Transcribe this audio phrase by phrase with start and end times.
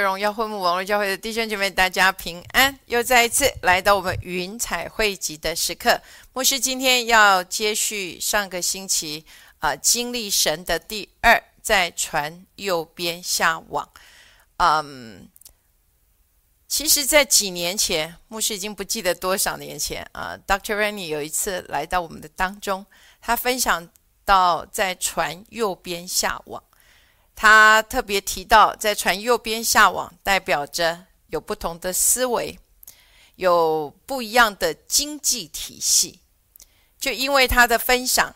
[0.00, 2.78] 荣耀会幕网络教会的弟兄姐妹，大家平安！
[2.86, 6.00] 又再一次来到我们云彩汇集的时刻。
[6.32, 9.24] 牧师今天要接续上个星期
[9.58, 13.88] 啊，经历神的第二，在船右边下网。
[14.58, 15.28] 嗯，
[16.68, 20.76] 其实，在几年前，牧师已经不记得多少年前啊，Dr.
[20.76, 22.86] Rennie 有一次来到我们的当中，
[23.20, 23.88] 他分享
[24.24, 26.62] 到在船右边下网。
[27.42, 32.56] 他特别提到，在船右边下网，代表着有不同的思维，
[33.34, 36.20] 有不一样的经济体系。
[37.00, 38.32] 就因为他的分享，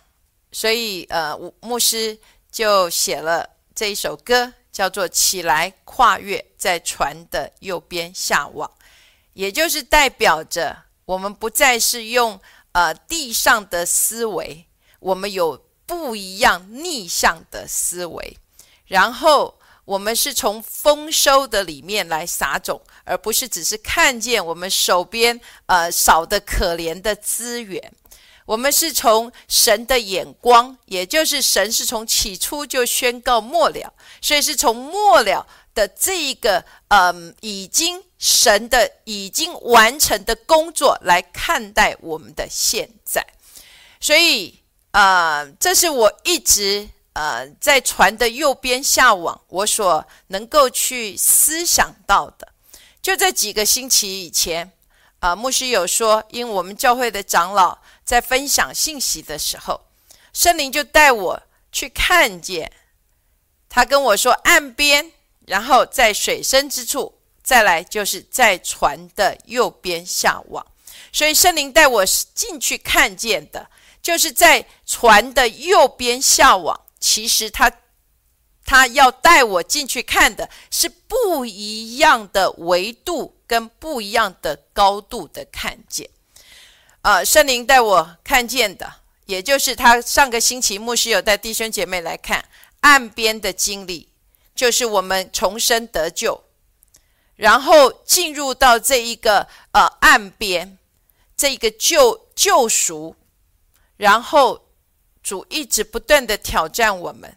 [0.51, 2.19] 所以呃，牧师
[2.51, 8.69] 就写了这一首歌，叫做《起来跨越在船的右边下网》，
[9.35, 12.41] 也就是代表着我们不再是用
[12.73, 14.67] 呃地上的思维，
[14.99, 18.37] 我们有不一样逆向的思维。
[18.87, 27.93] 然后我们是从丰收的里面来撒种，而不是只是看见我们手边呃少的可怜的资源。
[28.47, 43.27] 我们是从神的眼光，也就是神是从起初就宣告末了，所以是从末了的这一个嗯已经神的已经完成的工作来看待我们的现在。
[44.01, 44.61] 所以
[44.93, 46.89] 啊，这是我一直。
[47.17, 52.53] 呃，在船的右边下网，我所能够去思想到的，
[53.01, 54.71] 就在几个星期以前，
[55.21, 59.81] 啊，牧师有说，因我们教会的长老在分享信息的时候，
[60.35, 62.71] 圣灵就带我去看见，
[63.71, 65.11] 他跟我说岸边，
[65.47, 70.67] 然后在水深之处，再来就是在船的右边下网，
[71.11, 73.71] 所以圣灵带我进去看见的，
[74.03, 76.79] 就是在船的右边下网。
[77.09, 77.71] 其实他，
[78.65, 86.11] 他要带我进去看的是不一样的维度跟不一样的高度的看见。
[87.03, 88.93] 啊，圣灵带我看见的，
[89.27, 92.45] 也就是他上个星期牧师有带弟兄姐妹来看
[92.81, 94.09] 岸边的经历，
[94.57, 96.43] 就是我们重生得救，
[97.37, 100.77] 然后进入到这一个呃岸边，
[101.37, 103.15] 这一个救救赎，
[103.97, 104.66] 然后。
[105.27, 107.37] 主一直不断的挑战我们，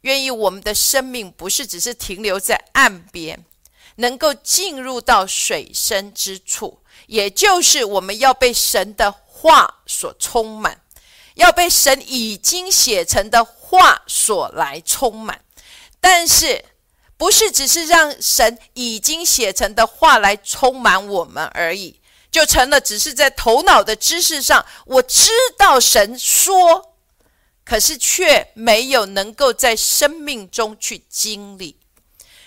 [0.00, 3.44] 愿意我们的生命不是只是停留在岸边，
[3.96, 10.80] 能够进入到水深之处，也就是我们要被神的话所充满，
[11.34, 15.44] 要被神已经写成的话所来充满。
[16.00, 16.64] 但是，
[17.18, 22.00] 不是只是让神已经写成的话来充满我们而已，
[22.30, 26.87] 就成了只是在头脑的知识上，我知道神说。
[27.68, 31.76] 可是却没有能够在生命中去经历，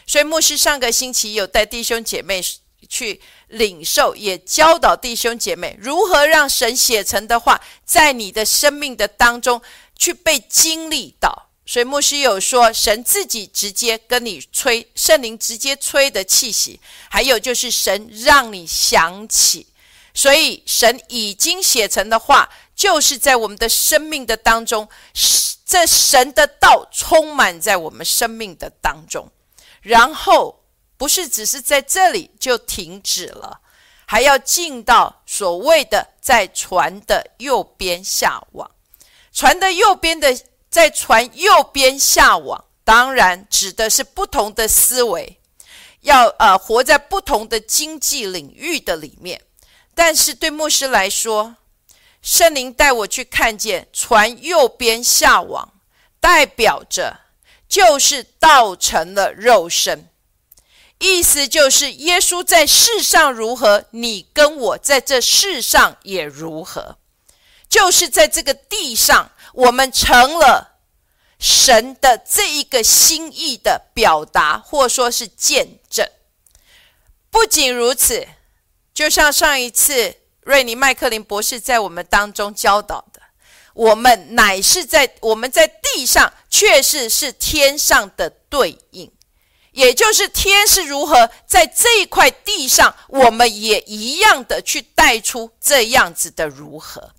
[0.07, 2.41] 所以牧师上个星期有带弟兄姐妹
[2.89, 9.61] 去领受，也教导弟兄姐妹如何让神写成的话，在你的生命的当中
[9.95, 11.49] 去被经历到。
[11.67, 16.79] 所以牧师有说，神自己直接跟你吹，圣灵直接吹的气息，
[17.11, 19.67] 还有就是神让你想起，
[20.15, 22.49] 所以神已经写成的话。
[22.81, 24.89] 就是在我们的生命的当中，
[25.63, 29.29] 这神的道充满在我们生命的当中，
[29.83, 30.63] 然后
[30.97, 33.61] 不是只是在这里就停止了，
[34.07, 38.71] 还要进到所谓的在船的右边下网。
[39.31, 40.35] 船的右边的
[40.67, 45.39] 在船右边下网，当然指的是不同的思维，
[45.99, 49.39] 要呃活在不同的经济领域的里面。
[49.93, 51.57] 但是对牧师来说，
[52.21, 55.73] 圣灵带我去看见船右边下网，
[56.19, 57.21] 代表着
[57.67, 60.07] 就是道成了肉身，
[60.99, 66.97] 意思就是耶稣在世上如何，你跟我在这世上也如何，
[67.67, 70.77] 就是在这个地上，我们成了
[71.39, 76.07] 神的这一个心意的表达，或说是见证。
[77.31, 78.27] 不仅如此，
[78.93, 80.20] 就像上一次。
[80.43, 83.21] 瑞尼麦克林博士在我们当中教导的，
[83.75, 89.11] 我们乃是在我们在地上，确实是天上的对应，
[89.71, 97.13] 也就是天是如何在这一块地上，我们也一样的去带出这样子的如何。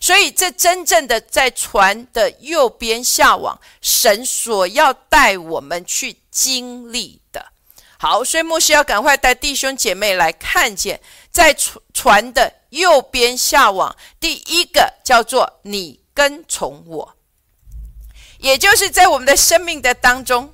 [0.00, 7.52] 所以，这真正的在船的右边下网，神所要带我们去经历的。
[7.98, 11.00] 好，所以牧师要赶快带弟兄姐妹来看见，
[11.30, 11.54] 在
[11.94, 12.52] 船的。
[12.74, 17.16] 右边下网，第一个叫做你跟从我，
[18.38, 20.52] 也就是在我们的生命的当中，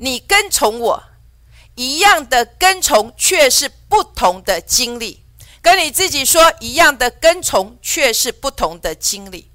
[0.00, 1.04] 你跟从我，
[1.74, 5.22] 一样的跟从，却是不同的经历。
[5.60, 9.50] 跟你自己说，一样的跟从，却是不同的经历。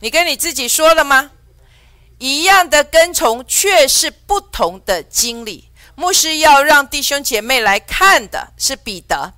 [0.00, 1.32] 你跟你自己说了吗？
[2.18, 5.70] 一样的跟从，却是不同的经历。
[5.94, 9.34] 牧师要让弟兄姐妹来看的是彼得。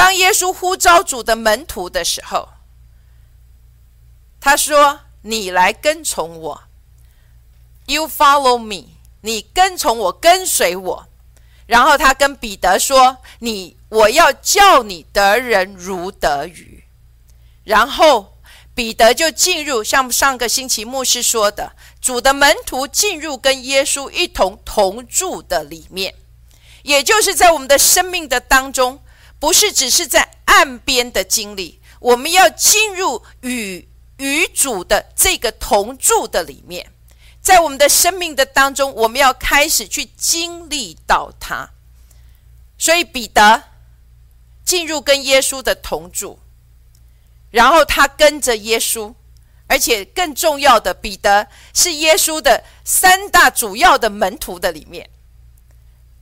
[0.00, 2.48] 当耶稣呼召主的门徒的时候，
[4.40, 6.62] 他说：“你来跟从我
[7.84, 8.92] ，You follow me。
[9.20, 11.06] 你跟从我，跟随我。”
[11.68, 16.84] 然后他跟彼得说：“你，我要叫你得人如得鱼。”
[17.64, 18.38] 然后
[18.74, 26.14] 彼得就进入，像上个星期牧师说的，主的门徒进入跟耶稣一同同住的里面，
[26.84, 29.02] 也就是在我们的生命的当中，
[29.40, 33.88] 不是只是在岸边的经历，我们要进入与
[34.18, 36.92] 与主的这个同住的里面。
[37.40, 41.70] 在我们的生命的当中，我们要开始去经历到他。
[42.76, 43.62] 所以彼得
[44.62, 46.38] 进入跟耶稣的同住，
[47.50, 49.14] 然后他跟着耶稣，
[49.66, 55.08] 而且更重要的，彼得是耶稣的三大主要的门徒的里面，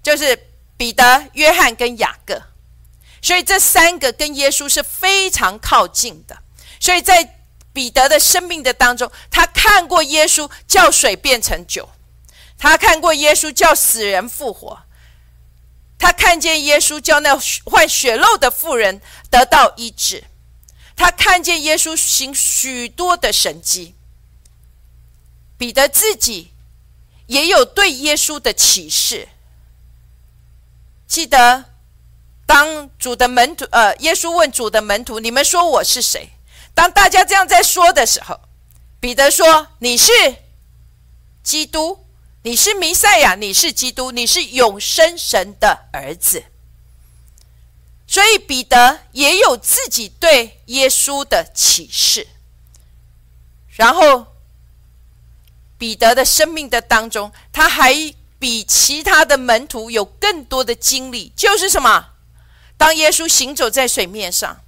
[0.02, 2.40] 就是彼得、约翰跟雅各。
[3.20, 6.38] 所以这三个跟耶稣是非常靠近的。
[6.80, 7.36] 所以在
[7.72, 11.88] 彼得的生命的当中，他看过耶稣叫水变成酒，
[12.56, 14.82] 他看过耶稣叫死人复活，
[15.98, 19.00] 他看见耶稣叫那患血肉的妇人
[19.30, 20.24] 得到医治，
[20.96, 23.94] 他看见耶稣行许多的神迹。
[25.56, 26.52] 彼得自己
[27.26, 29.28] 也有对耶稣的启示。
[31.08, 31.64] 记得
[32.48, 36.30] 当主的门徒，呃，耶稣问主的门徒：“你们说我是谁？”
[36.74, 38.40] 当大家这样在说的时候，
[38.98, 40.12] 彼得说：“你是
[41.42, 42.06] 基督，
[42.44, 46.44] 你是弥赛亚，你是基督，你是永生神的儿子。”
[48.08, 52.28] 所以彼得也有自己对耶稣的启示。
[53.76, 54.24] 然后
[55.76, 57.92] 彼得的生命的当中，他还
[58.38, 62.14] 比其他的门徒有更多的经历，就是什么？
[62.78, 64.62] 当耶稣行走在水面上。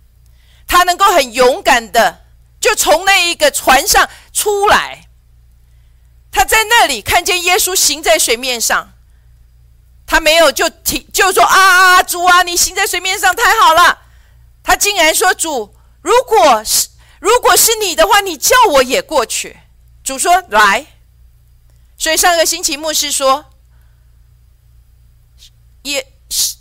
[0.67, 2.27] 他能够很勇敢的
[2.61, 5.09] 就从那一个船上出来，
[6.31, 8.93] 他在那里看见耶稣行在水面上，
[10.07, 14.03] 他没有就提就说啊啊主啊，你行在水面上太好了。
[14.62, 19.59] 他竟然说主，如果是如果是你的话，你叫我也过去。
[20.05, 20.87] 主说来。
[21.99, 23.47] 所以上个星期牧师说，
[25.83, 26.55] 也是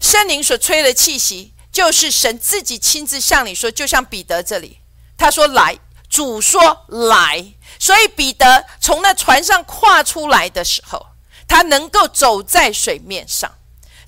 [0.00, 1.52] 圣灵所吹的气息。
[1.72, 4.80] 就是神自己亲自向你说，就像彼得这里，
[5.16, 11.06] 他说来，主说来，所以彼得从那船上跨出来的时候，
[11.46, 13.54] 他能够走在水面上，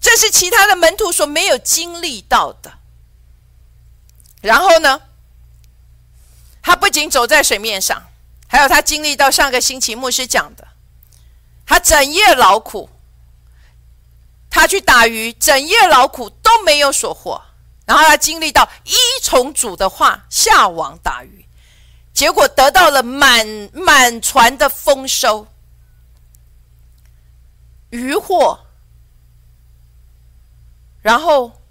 [0.01, 2.79] 这是其他的门徒所没有经历到的。
[4.41, 5.03] 然后呢，
[6.61, 8.09] 他不仅走在水面上，
[8.49, 10.67] 还有他经历到上个星期牧师讲的，
[11.65, 12.91] 他整夜劳苦，
[14.55, 17.41] 他去打鱼，整夜劳苦都没有所获。
[17.87, 21.47] 然后他经历到依从主的话下网打鱼，
[22.13, 25.47] 结果得到了满满船的丰收，
[27.89, 28.67] 渔获。
[31.01, 31.63] 然后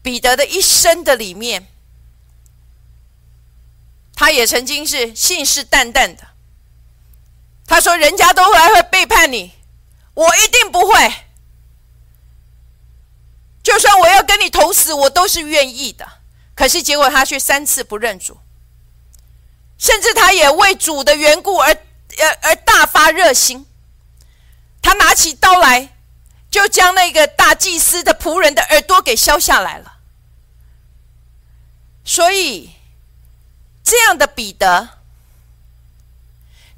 [0.00, 1.66] 彼得的一生的里面，
[4.14, 6.28] 他也曾经是信誓旦旦的，
[7.66, 9.52] 他说：“人家都来会背叛你，
[10.14, 11.12] 我一定不会。”
[13.62, 16.08] 就算我要跟你同死，我都是愿意的。
[16.54, 18.38] 可是结果他却三次不认主，
[19.78, 23.66] 甚至他也为主的缘故而而而大发热心。
[24.80, 25.96] 他拿起刀来，
[26.50, 29.98] 就将那个大祭司的仆人的耳朵给削下来了。
[32.04, 32.70] 所以，
[33.84, 34.88] 这样的彼得，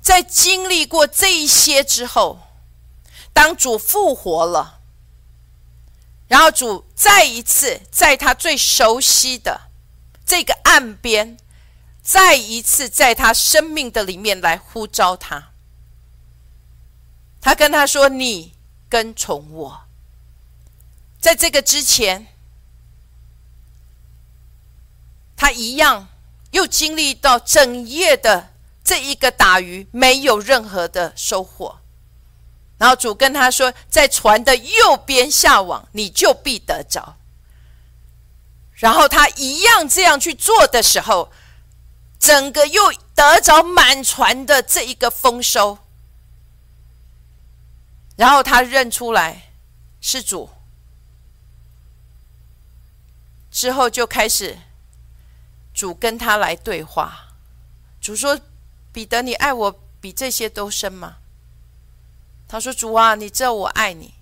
[0.03, 2.41] 在经历过这一些之后，
[3.33, 4.80] 当主复活了。
[6.31, 9.63] 然后主再一次在他最熟悉的
[10.25, 11.37] 这个岸边，
[12.01, 15.49] 再一次在他生命的里面来呼召他。
[17.41, 18.55] 他跟他说：“你
[18.89, 19.81] 跟从我。”
[21.21, 22.29] 在这个之前，
[25.37, 26.07] 他一样
[26.53, 31.81] 又经历到整夜的这一个打鱼，没有任何的收获。
[32.81, 37.17] 然后主跟他说：“在船的右边下网，你就必得着。”
[38.73, 41.31] 然后他一样这样去做的时候，
[42.19, 45.77] 整个又得着满船的这一个丰收。
[48.17, 49.51] 然后他认出来，
[50.01, 50.49] 是主。
[53.51, 54.57] 之后就开始，
[55.75, 57.35] 主跟他来对话。
[58.01, 58.41] 主说
[58.91, 61.19] ：“彼得，你爱我比这些都深吗？”
[62.53, 64.13] 他说：“主啊，你知道我爱你。”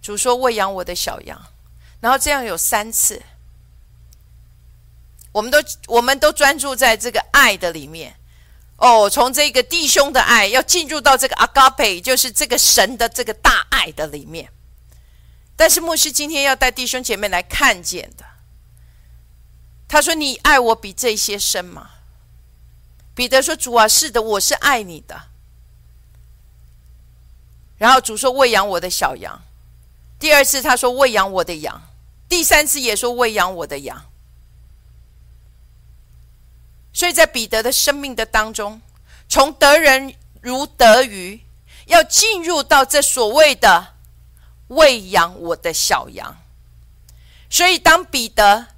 [0.00, 1.46] 主说：“喂养我的小羊。”
[2.00, 3.20] 然后这样有三次，
[5.32, 8.14] 我们都我们都专注在这个爱的里面。
[8.76, 14.52] 哦，从这个弟兄的爱要进入到这个阿嘎贝，就是这个神的这个大爱的里面。
[15.56, 18.24] 但是牧师今天要带弟兄姐妹来看见的，
[19.88, 21.90] 他说：“你爱我比这些深吗？”
[23.12, 25.30] 彼得说：“主啊，是的，我是爱你的。”
[27.82, 29.42] 然后主说：“喂养我的小羊。”
[30.16, 31.82] 第二次他说：“喂养我的羊。”
[32.30, 34.04] 第三次也说：“喂养我的羊。”
[36.94, 38.80] 所以在彼得的生命的当中，
[39.28, 41.40] 从得人如得鱼，
[41.86, 43.94] 要进入到这所谓的
[44.68, 46.38] 喂养我的小羊。
[47.50, 48.68] 所以当彼得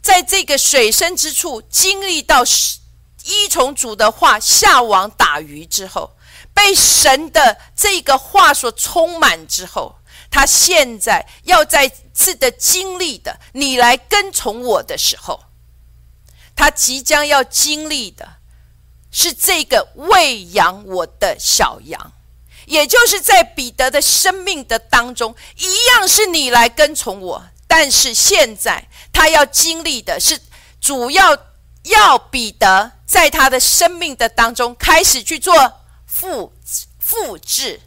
[0.00, 2.44] 在这个水深之处经历到
[3.24, 6.12] 一从主的话下网打鱼之后，
[6.60, 9.96] 被神的这个话所充满之后，
[10.30, 15.44] 他现在要再次的经历的，你来跟从我的时候。
[16.54, 18.34] 他即将要经历的，
[19.10, 22.12] 是这个喂养我的小羊，
[22.66, 27.42] 也就是在彼得的生命的当中，一样是你来跟从我。
[27.66, 30.38] 但是现在他要经历的是，
[30.78, 31.34] 主要
[31.84, 35.79] 要彼得在他的生命的当中开始去做
[36.20, 36.52] 复
[36.98, 37.80] 复制，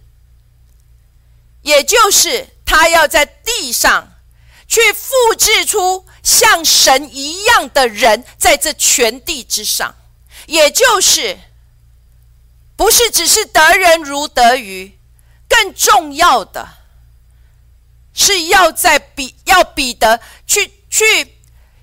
[1.61, 4.09] 也就是他要在地上。
[4.65, 9.93] 去复制出像神一样的人，在这全地之上，
[10.47, 11.37] 也就是
[12.75, 14.97] 不是只是得人如得鱼，
[15.47, 16.67] 更重要的
[18.15, 21.37] 是要在彼要彼得去去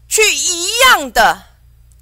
[0.09, 1.45] 去一样的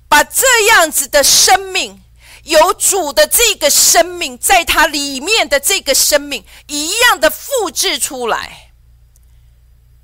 [0.09, 2.03] 把这样子的生命，
[2.49, 8.73] 有主的这个生命，在他里面的这个生命一样的复制出来。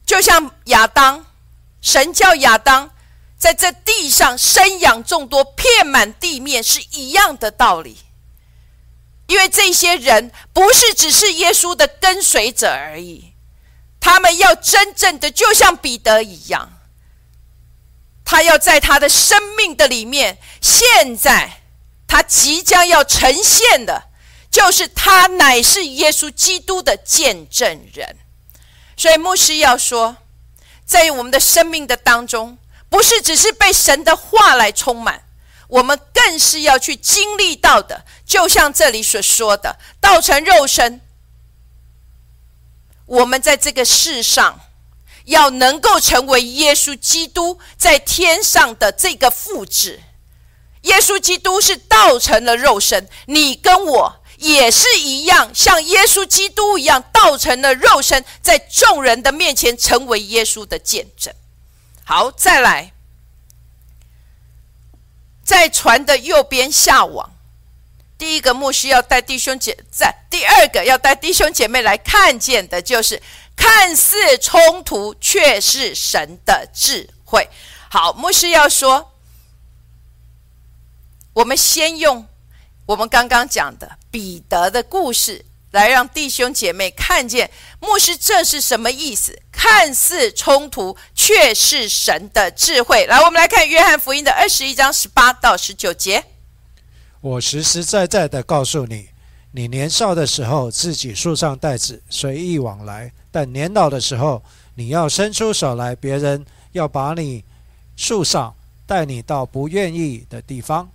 [0.05, 1.25] 就像亚当，
[1.81, 2.91] 神叫亚当
[3.39, 7.97] 在这地上生养众多，遍满地面，是一样的道理。
[9.27, 13.33] 因为这些人不是只是耶稣的跟随者而已，
[13.99, 16.71] 他们要真正的就像彼得一样，
[18.23, 21.63] 他要在他的生命的里面，现在
[22.07, 24.05] 他即将要呈现的，
[24.51, 28.17] 就是他乃是耶稣基督的见证人。
[28.97, 30.17] 所以牧师要说，
[30.87, 32.59] 在我们的生命的当中，
[32.89, 35.25] 不是只是被神的话来充满，
[35.67, 38.05] 我们更是要去经历到的。
[38.25, 41.01] 就像这里所说的，道成肉身，
[43.07, 44.61] 我们在这个世上
[45.25, 50.01] 要能够成为耶稣基督在天上的这个复制。
[50.85, 54.21] 耶稣基督是道成了肉身，你跟我。
[54.37, 61.33] 也是一样，像耶稣基督一样，道成了肉身，在众人的面前成为耶稣的见证。
[62.05, 62.93] 好，再来，
[65.43, 67.33] 在船的右边下网。
[68.19, 73.23] 第一个牧师要带弟兄姐在，第二个要带弟兄姐妹来看见的，就是
[73.57, 77.49] 看似冲突，却是神的智慧。
[77.89, 79.14] 好，牧师要说，
[81.35, 82.27] 我们先用。
[82.87, 87.51] 我们刚刚讲的彼得的故事，来让弟兄姐妹看见
[87.81, 89.37] 牧师这是什么意思？
[89.51, 93.07] 看似冲突，却是神的智慧。
[93.07, 96.25] 来，我们来看约翰福音的二十一章十八到十九节。
[97.21, 99.09] 我实实在在的告诉你，
[99.53, 104.43] 你年少的时候自己束上带子，随意往来；但年老的时候，
[104.75, 107.43] 你要伸出手来，别人要把你
[107.97, 108.55] 束上，
[108.87, 110.91] 带你到不愿意的地方。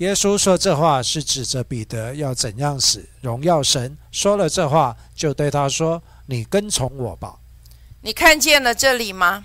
[0.00, 3.98] 耶稣说这话是指着彼得要怎样死，荣耀神。
[4.10, 7.36] 说了这话，就对他说：“你跟从我吧。”
[8.00, 9.44] 你看见了这里吗？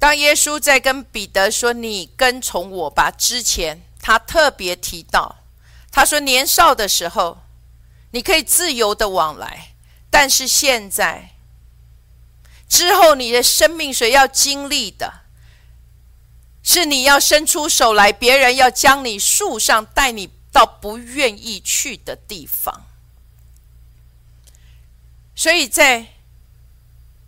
[0.00, 5.36] 当耶稣在跟彼得说“你跟从我吧”之前，他特别提到，
[5.92, 7.38] 他说：“年少的时候，
[8.10, 9.74] 你可以自由的往来，
[10.10, 11.30] 但是现在
[12.68, 15.20] 之后，你的生命所要经历的。”
[16.64, 22.86] 是你要伸出手来，别人要将你束上，带你到不愿意去的地方。
[25.36, 26.06] 所以在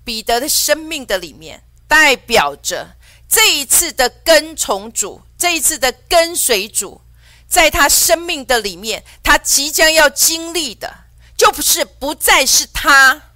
[0.03, 2.97] 彼得的生命的里面，代表着
[3.29, 7.03] 这一次的跟从主，这一次的跟随主，
[7.47, 11.05] 在他生命的里面，他即将要经历的，
[11.37, 13.35] 就不是不再是他，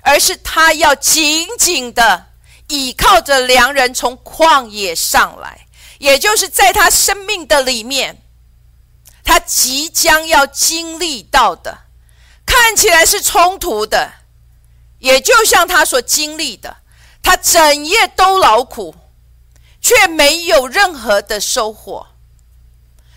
[0.00, 2.27] 而是他要紧紧的
[2.68, 5.66] 倚靠着良人从旷野上来，
[5.98, 8.22] 也就是在他生命的里面，
[9.24, 11.80] 他即将要经历到的，
[12.46, 14.12] 看起来是冲突的，
[14.98, 16.78] 也就像他所经历的，
[17.22, 18.94] 他整夜都劳苦，
[19.80, 22.08] 却没有任何的收获。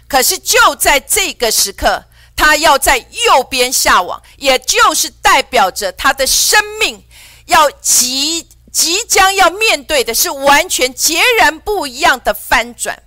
[0.08, 2.06] 可是就在这个时刻。
[2.34, 7.06] 他要在右边下网，也就是代表着他的生命
[7.46, 13.04] 要即即将要面对的是完全截然不一样的翻转。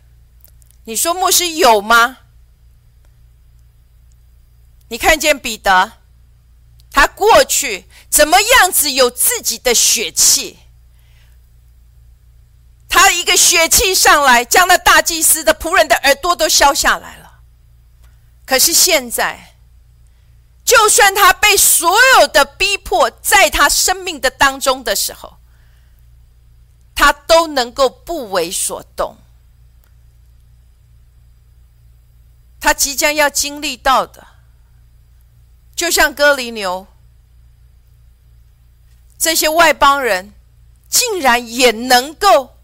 [0.84, 2.18] 你说牧师有吗？
[4.88, 5.92] 你看见彼得，
[6.90, 10.58] 他过去怎么样子有自己的血气？
[12.88, 17.40] 他一个血气上来，将那大祭司的仆人的耳朵都削下来了。
[18.46, 19.56] 可是现在，
[20.64, 21.90] 就算他被所
[22.20, 25.38] 有的逼迫，在他生命的当中的时候，
[26.94, 29.16] 他都能够不为所动。
[32.60, 34.26] 他即将要经历到的，
[35.76, 36.86] 就像哥林牛
[39.18, 40.32] 这些外邦人，
[40.88, 42.56] 竟然也能够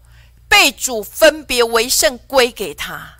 [0.47, 3.19] 被主分别为圣归给他。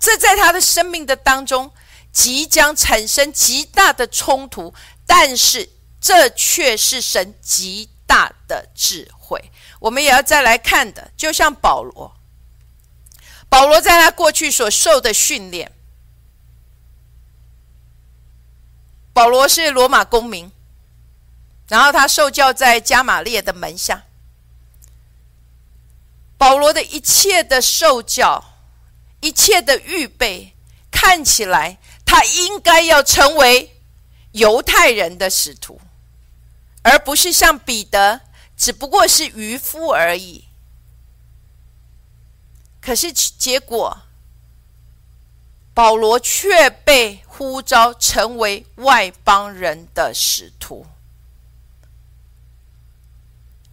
[0.00, 1.72] 这在他的生命的当中
[2.12, 4.74] 即将产生极大的冲突，
[5.06, 5.68] 但是
[6.00, 9.52] 这却是神极大的智慧。
[9.78, 12.16] 我们也要再来看的，就像保罗，
[13.48, 15.72] 保罗在他过去所受的训练，
[19.12, 20.50] 保罗是罗马公民，
[21.68, 24.04] 然后他受教在加玛列的门下，
[26.36, 28.44] 保罗的一切的受教。
[29.20, 30.54] 一切的预备
[30.92, 33.76] 看起来，他应该要成为
[34.30, 35.80] 犹太人的使徒，
[36.82, 38.20] 而不是像彼得，
[38.58, 40.44] 只不过是渔夫而已。
[42.80, 43.98] 可是结果，
[45.72, 50.84] 保罗却被呼召成为外邦人的使徒。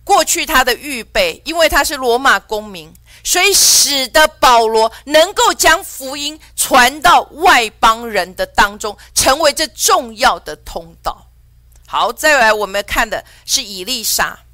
[0.03, 2.93] 过去他的预备，因为他是罗马公民。
[3.23, 11.25] 所以，使得保罗能够将福音传到外邦人的当中，成为这重要的通道。
[11.87, 14.44] 好，再来我们看的是以利沙。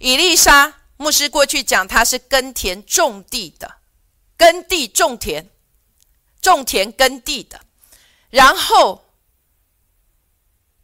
[0.00, 3.76] 以利沙牧师过去讲他是耕田种地的，
[4.36, 5.48] 耕地种田，
[6.42, 7.60] 种田耕地的。
[8.30, 9.14] 然后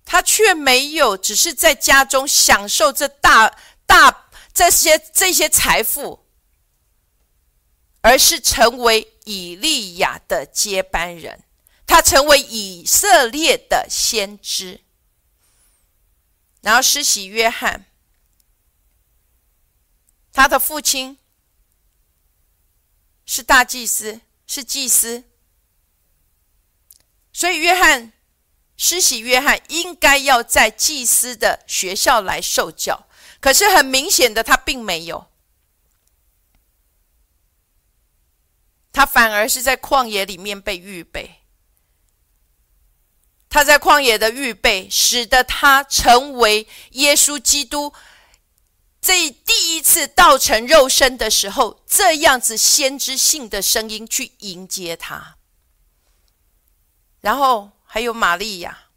[0.04, 6.22] 他却没有只是在家中享受这大大这些这些财富。
[8.02, 11.42] 而是成为以利亚的接班人，
[11.88, 14.82] 他成为以色列的先知。
[16.60, 17.86] 然后施洗约翰，
[20.36, 21.16] 他的父亲
[23.24, 25.24] 是大祭司，是祭司，
[27.32, 28.12] 所以约翰
[28.76, 33.08] 施洗约翰应该要在祭司的学校来受教，
[33.40, 35.26] 可是很明显的，他并没有。
[38.92, 41.36] 他反而是在旷野里面被预备，
[43.48, 47.94] 他在旷野的预备，使得他成为耶稣基督
[49.06, 55.36] 这第一次道成肉身的时候，这样子先知性的声音去迎接他。
[57.20, 58.88] 然后还有玛利亚，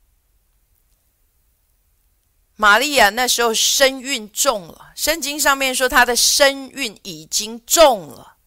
[2.56, 8.38] 玛利亚那时候身孕重了，圣经上面说她的身孕已经重了，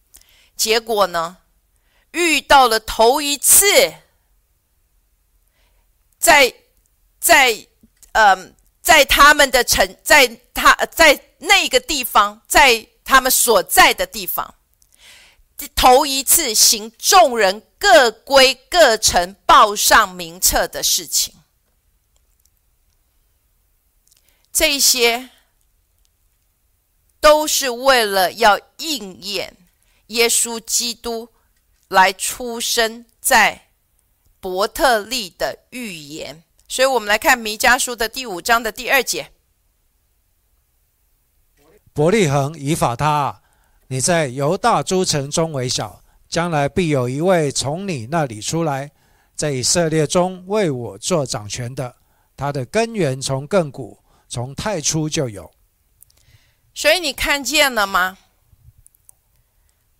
[0.57, 1.37] 结果呢？
[2.11, 3.65] 遇到了头一次，
[6.19, 6.53] 在
[7.21, 7.65] 在
[8.11, 14.55] 嗯，在他们的城，在他在那个地方，在他们所在的地方，
[15.75, 21.33] 头一次行众人各归各城报上名册的事情，
[24.51, 25.29] 这些
[27.19, 29.55] 都是为了要应验
[30.07, 31.29] 耶稣基督。
[31.89, 33.67] 来出生在
[34.39, 39.31] 伯特利的预言，所以我们来看弥迦书的第五章的第二节。
[41.93, 43.41] 伯利恒以法他，
[43.87, 48.89] 你在犹大诸城中为小，将来必有一位从你那里出来，
[49.35, 51.95] 在以色列中为我做掌权的。
[52.35, 55.51] 他的根源从亘古，从太初就有。
[56.73, 58.17] 所以你看见了吗？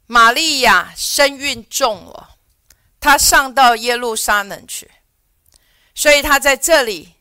[0.08, 2.38] 玛利亚身孕重了，
[2.99, 4.89] 她上到耶路撒冷去。
[5.93, 7.13] 所以她在这里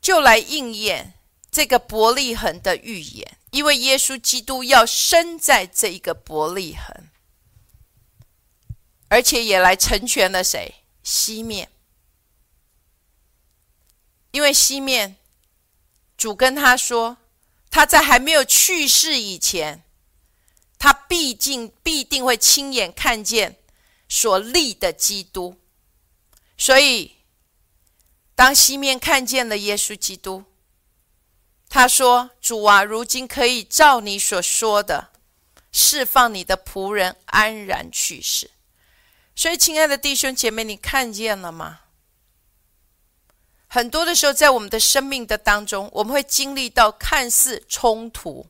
[0.00, 1.14] 就来应验
[1.50, 7.08] 这个伯利恒的预言，因为耶稣基督要生在这一个伯利恒，
[9.08, 10.82] 而且也来成全了谁？
[11.02, 11.70] 西面，
[14.32, 15.16] 因为西面
[16.16, 17.16] 主跟他说，
[17.70, 19.82] 他在还没有去世以前，
[20.78, 23.56] 他必竟必定会亲眼看见
[24.08, 25.56] 所立的基督，
[26.58, 27.12] 所以。
[28.34, 30.42] 当西面看见了耶稣基督，
[31.74, 35.08] 他说：“主啊，如今可以照你所说的，
[35.72, 38.50] 释放你的仆人安然去世。”
[39.34, 41.80] 所以，亲爱的弟兄姐妹，你看见了吗？
[43.68, 48.48] 很多的时候，在我们的生命的当中，我们会经历到看似冲突，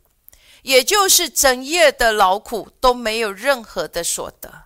[0.63, 4.65] 也就是整夜的劳苦都没有任何的所得，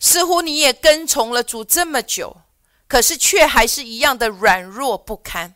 [0.00, 2.38] 似乎你也跟从了主这么久。
[2.88, 5.54] 可是却还是一样的软弱不堪，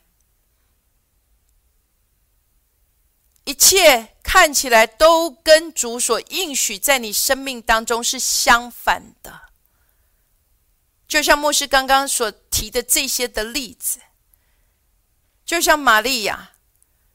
[3.48, 9.40] 一切看起来都跟主所应许在你生命当中是相反的。
[11.08, 14.00] 就像牧师刚刚所提的这些的例子，
[15.46, 16.50] 就像玛利亚，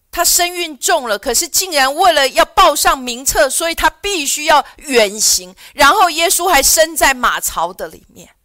[0.10, 8.36] 她身孕重了，可是竟然为了要报上名册，所以她必须要远行，然后耶稣还生在马槽的里面。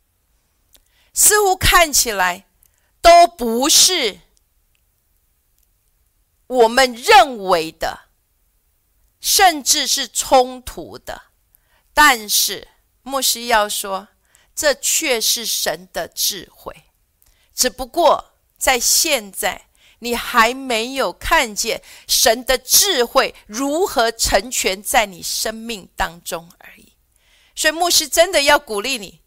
[1.15, 2.45] 似乎看起来
[3.01, 4.21] 都不是
[6.49, 8.09] 我们认为的，
[9.21, 11.23] 甚至是冲突的。
[11.95, 12.69] 但是
[13.03, 14.09] 牧师要说，
[14.55, 16.85] 这却是神的智慧。
[17.55, 19.69] 只不过在现在，
[20.01, 26.93] 你还没有看见神的智慧如何成全在你生命当中而已。
[27.55, 29.23] 所以牧师真的要鼓励你。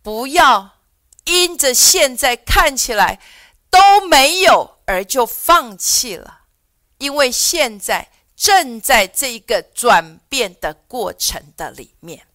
[0.00, 0.78] 不要
[1.24, 3.20] 因着现在看起来
[3.68, 6.40] 都没有而就放弃了，
[6.98, 12.26] 因为现在正在这一个转变的过程的里面，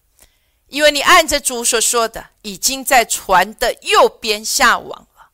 [0.67, 5.29] 因为你按着主所说的，已经在船的右边下网了，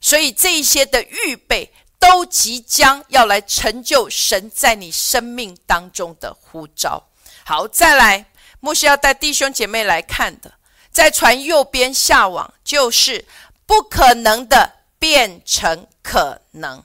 [0.00, 7.08] 所以这一些的预备都即将要来成就神在你生命当中的呼召。
[7.44, 8.26] 好，再来，
[8.60, 10.54] 牧师要带弟兄姐妹来看的。
[10.90, 13.24] 在船右边下网，就是
[13.64, 16.84] 不可能的变成可能。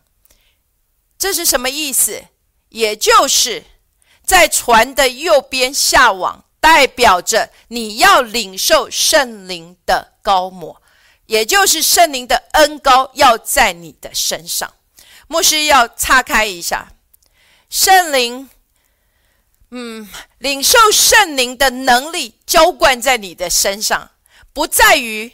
[1.20, 2.26] 这是什么意思？
[2.70, 3.64] 也就是
[4.26, 10.82] 在船的右边下网，代表着你要领受圣灵的高抹，
[11.28, 14.74] 也就是圣灵的恩高要在你的身上。
[15.28, 16.94] 牧师要岔开一下，
[17.70, 18.50] 圣灵。
[19.72, 24.12] 嗯，领受圣灵的能力浇灌在你的身上，
[24.54, 25.34] 不在于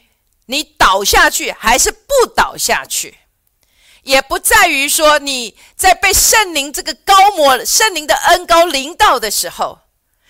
[0.51, 3.19] 你倒下去还是不倒下去，
[4.03, 9.79] 也不在于说你在被圣灵这个高摩圣灵的恩高临到的时候，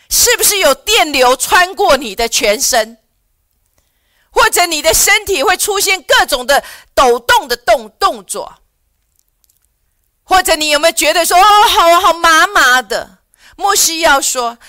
[0.09, 2.99] 是不是有电流穿过你的全身，
[4.29, 8.59] 或者你的身体会出现各种的抖动的动动作，
[10.23, 13.17] 或者你有没有觉得说哦，好好麻麻的？
[13.55, 14.59] 莫西要说，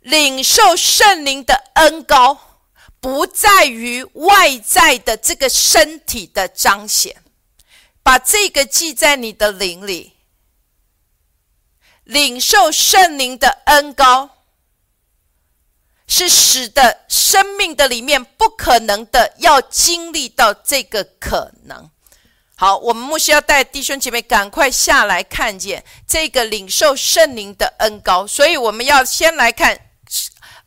[0.00, 2.53] 领受圣灵的恩高，
[3.04, 7.22] 不在于外在的这个身体的彰显，
[8.02, 10.14] 把这个记在你的灵里。
[12.04, 14.30] 领受圣灵的恩高，
[16.06, 21.90] 是使得生命的里面不可能的，要经历到这个可能。
[22.56, 29.90] 好，我们牧师要带弟兄姐妹赶快下来看见这个领受圣灵的恩高，所以我们要先来看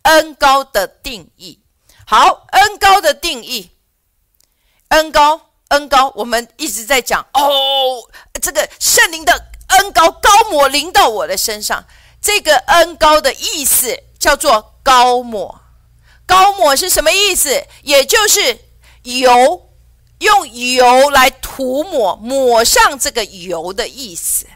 [0.04, 1.64] 恩高的定义。
[2.10, 3.72] 好，恩高的定义，
[4.88, 8.10] 恩高，恩高，我们一直在讲哦，
[8.42, 11.86] 这个圣灵的恩高高抹临到我的身上，
[12.22, 15.60] 这个恩高的意思叫做高抹，
[16.26, 17.66] 高抹是什么意思？
[17.84, 18.58] 也就是
[19.04, 19.66] 油。
[20.20, 24.48] 用油来涂抹，抹上这个油的意思。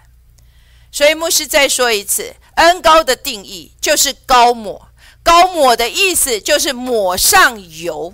[0.92, 4.88] 所以牧师再说一次，恩高的定义就是高抹，
[5.24, 8.14] 高抹的意思就是抹上油。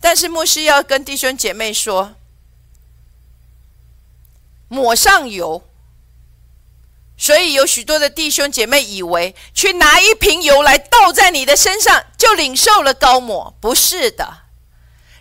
[0.00, 2.14] 但是牧师要跟弟兄姐妹说，
[4.68, 5.68] 抹上油。
[7.16, 14.38] 所以有许多的弟兄姐妹以为，去拿一瓶油来倒在你的身上，就领受了高抹，不是的。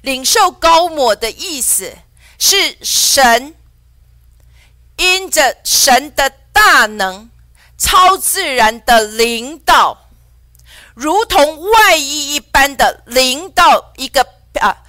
[0.02, 1.96] 领受高抹的意思
[2.40, 3.54] 是神
[4.98, 7.30] 因着神的大能、
[7.82, 10.06] 超自然的领导，
[10.94, 14.24] 如同外衣一般的灵到一个
[14.60, 14.84] 啊，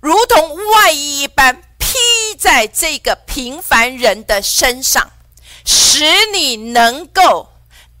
[0.00, 1.94] 如同外衣一般披
[2.38, 5.10] 在这个平凡人的身上，
[5.66, 7.50] 使你能够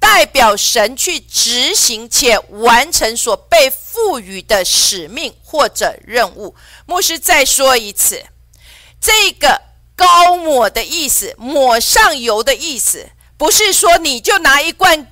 [0.00, 6.56] 代表神去执行且完成所被赋予的使命或者任务。
[6.86, 8.24] 牧师再说一次，
[8.98, 9.60] 这个
[9.94, 15.06] 高抹的意思，抹上油的意思，不是说你就拿一罐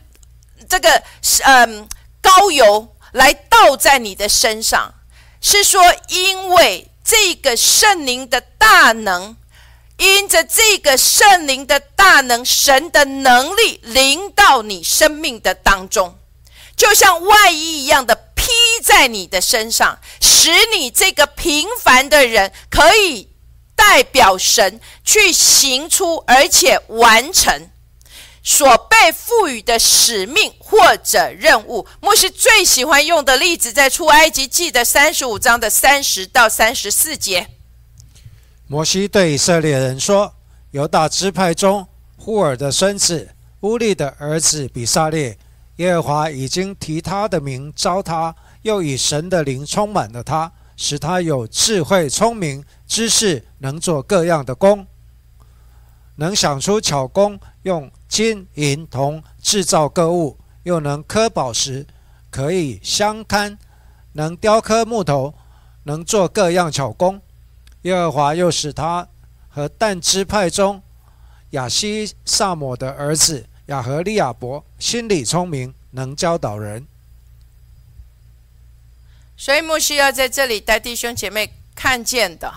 [0.68, 1.02] 这个
[1.44, 1.88] 嗯。
[2.24, 4.94] 高油来倒在你的身上，
[5.40, 9.36] 是说因为这个圣灵的大能，
[9.96, 16.16] 因着这个圣灵的大能，神的能力临到你生命的当中，
[16.76, 18.52] 就像外衣一样的披
[18.84, 23.28] 在你的身上，使你这个平凡的人可以
[23.74, 27.71] 代表神去行出，而且完成。
[28.42, 37.48] 所被赋予的使命或者任务，牧师最喜欢用的例子在出埃及记的三十五章的三十到三十四节。
[38.66, 40.34] 摩西对以色列人说
[40.72, 43.28] ：“犹大支派中呼尔的孙子
[43.60, 45.38] 乌利的儿子比撒列，
[45.76, 54.86] 耶和华已经提他的名招他，又以神的灵充满了他，使他有智慧、聪明、知识，能做各样的工，
[56.16, 61.86] 能想出巧工，用。”金银铜制造各物，又能刻宝石，
[62.30, 63.58] 可以相看，
[64.12, 65.32] 能雕刻木头，
[65.84, 67.22] 能做各样巧工。
[67.82, 69.08] 耶和华又使他
[69.48, 70.82] 和但支派中
[71.52, 76.86] 亚西萨摩的儿子亚和利亚伯心里聪明，能教导人。
[79.38, 82.52] 所以牧师要在这里带弟兄姐妹看见的，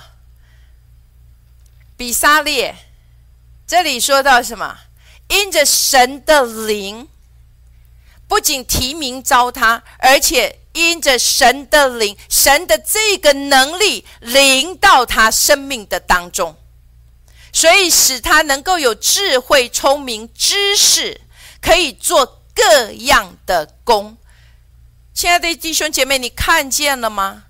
[1.96, 2.76] 比沙列，
[3.68, 4.78] 这里说到什么？
[5.28, 7.08] 因着神的灵，
[8.28, 16.56] 不仅提名招他，而且因着神的灵，神的这个能力临到他生命的当中，
[17.52, 21.22] 所以使他能够有智慧、聪明、知识，
[21.60, 24.16] 可以做各样的工。
[25.12, 27.46] 亲爱的弟兄姐妹，你看见了吗？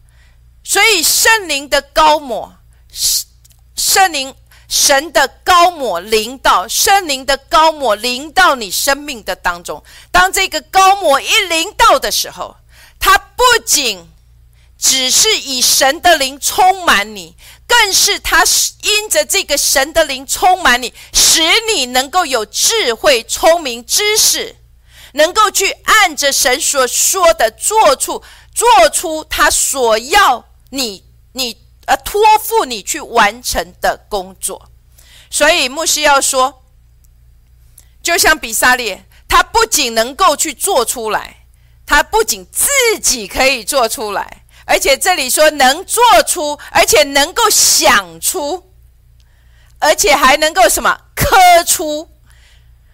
[0.63, 2.56] 所以圣灵的高抹，
[2.89, 3.25] 圣
[3.75, 4.34] 圣灵。
[4.75, 9.81] 神的高抹临到，圣灵的高抹临到你生命的当中。
[10.11, 12.57] 当这个高抹一临到的时候，
[12.99, 14.11] 他不仅
[14.77, 18.43] 只是以神的灵充满你，更是他
[18.83, 21.41] 因着这个神的灵充满你，使
[21.73, 24.57] 你能够有智慧、聪明、知识，
[25.13, 28.21] 能够去按着神所说的做出
[28.53, 31.64] 做出他所要你你。
[31.85, 34.69] 而托付你去完成的工作，
[35.29, 36.63] 所以牧师要说，
[38.01, 41.45] 就像比萨列，他不仅能够去做出来，
[41.85, 42.67] 他不仅自
[42.99, 48.71] 己可以做出来，而且这里说能做出，而且能够想出，
[49.79, 52.09] 而且还能够什么刻出，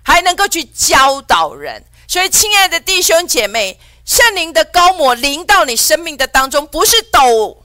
[0.04, 1.86] 还能够去教导人。
[2.08, 7.61] 所以，亲爱的弟兄姐妹，圣灵的高抹临到你生命的当中，不是抖。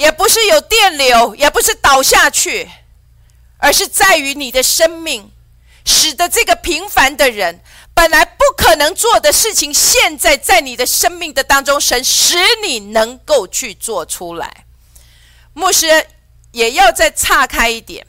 [0.00, 2.70] 也不是有电流，也不是倒下去，
[3.58, 5.30] 而是在于你的生命，
[5.84, 7.60] 使得这个平凡的人
[7.92, 14.64] 本来不可能做的事情，现在在你的生命的当中，神使你能够去做出来。
[15.52, 16.06] 牧师
[16.52, 18.06] 也要再岔开一点，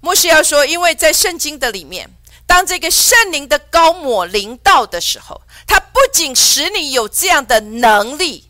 [0.00, 2.08] 牧师要说，因为在圣经的里面，
[2.46, 8.47] 当这个圣灵的高抹临到的时候，它不仅使你有这样的能力，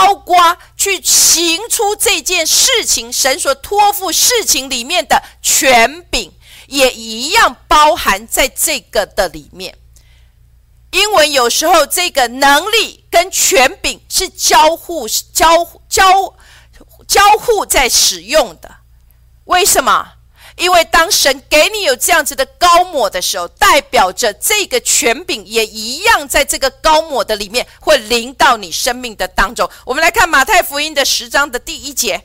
[0.00, 6.32] 包括去行出这件事情，神所托付事情里面的权柄，
[6.68, 9.76] 也一样包含在这个的里面。
[10.92, 16.34] 英文有时候这个能力跟权柄是交互、交交
[17.06, 18.76] 交互在使用的。
[19.44, 20.12] 为什么？
[20.60, 29.68] 因为当神给你有这样子的高抹的时候，代表着这个权柄也一样在这个高抹的里面会临到你生命的当中。
[29.86, 32.24] 我们来看马太福音的十章的第一节，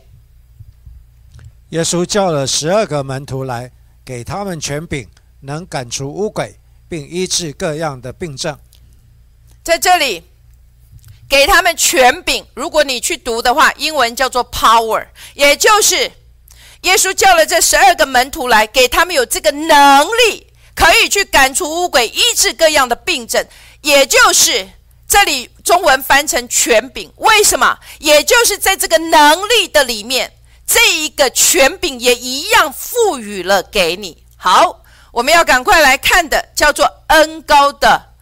[1.70, 3.72] 耶稣叫了十二个门徒来，
[4.04, 5.08] 给他们权柄，
[5.40, 8.60] 能赶除污鬼，并医治各样的病症。
[9.64, 10.22] 在这里
[11.30, 16.12] 给他们权柄，如果你去读的话，英文叫做 power，也就是。
[16.86, 20.46] 耶稣叫了这十二个门徒来，给他们有这个能力，
[20.76, 23.44] 可以去赶出污鬼、医治各样的病症。
[23.82, 24.70] 也就是
[25.08, 27.80] 这里中文翻成权柄，为什么？
[27.98, 30.32] 也就是在这个能力的里面，
[30.68, 34.24] 这一个权柄也一样赋予了给你。
[34.38, 38.14] 好，我们要赶快来看的，叫做恩高的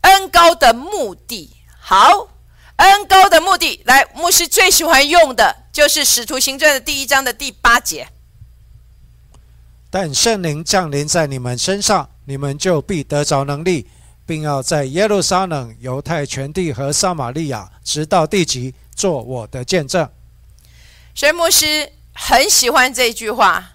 [0.00, 1.54] 恩高的目的。
[1.78, 2.28] 好，
[2.76, 8.06] 恩高的目的，来，牧师最喜欢用的就是《使徒行传》的第一章的第八节。
[9.90, 13.88] 但圣灵降临在你们身上，你们就必得着能力，
[14.24, 20.08] 并要在耶路撒冷、犹太全地和撒玛利亚，直到地极，做我的见证。
[21.12, 23.72] 所以牧师很喜欢这句话：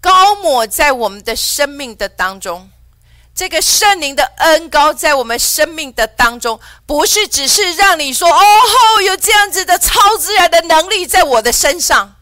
[0.00, 2.70] 高抹在我们的生命的当中，
[3.36, 12.14] 这个圣灵的恩高在我们生命的当中，不是只是让你说“哦吼”，有这样子的超自然的能力在我的身上。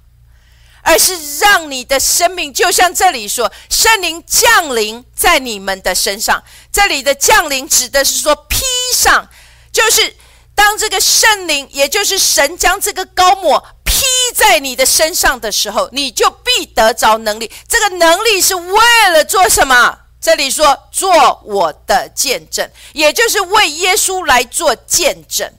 [0.86, 6.44] 而是让你的生命，就像这里说，圣灵降临在你们的身上。
[6.70, 8.62] 这里的降临指的是说披
[8.94, 9.26] 上，
[9.72, 10.14] 就是
[10.54, 17.50] 当这个圣灵，也就是神将这个高抹披在你的身上的时候，你就必得着能力。
[17.66, 20.00] 这个能力是为了做什么？
[20.24, 25.52] 这里说做我的见证，也就是为耶稣来做见证，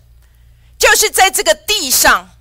[0.79, 2.31] 就是在这个地上。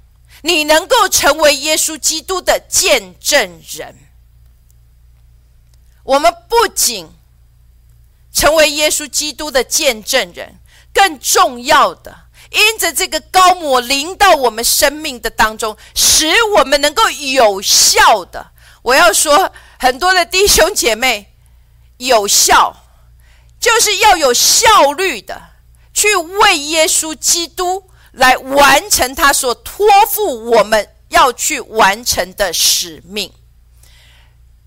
[0.40, 4.08] 你能够成为耶稣基督的见证人。
[6.02, 7.10] 我们不仅
[8.32, 10.60] 成为耶稣基督的见证人，
[10.94, 18.52] 更重要的，因着这个高抹临到我们生命的当中，使我们能够有效的。
[18.80, 21.33] 我要说，很多的弟兄姐妹，
[21.96, 22.76] 有效
[23.60, 25.40] 就是要有效率的
[25.92, 27.90] 去为耶稣基督。
[28.16, 33.32] 来完成他所托付我们要去完成的使命。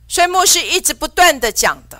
[0.06, 1.98] 所以牧师一直不断的讲的，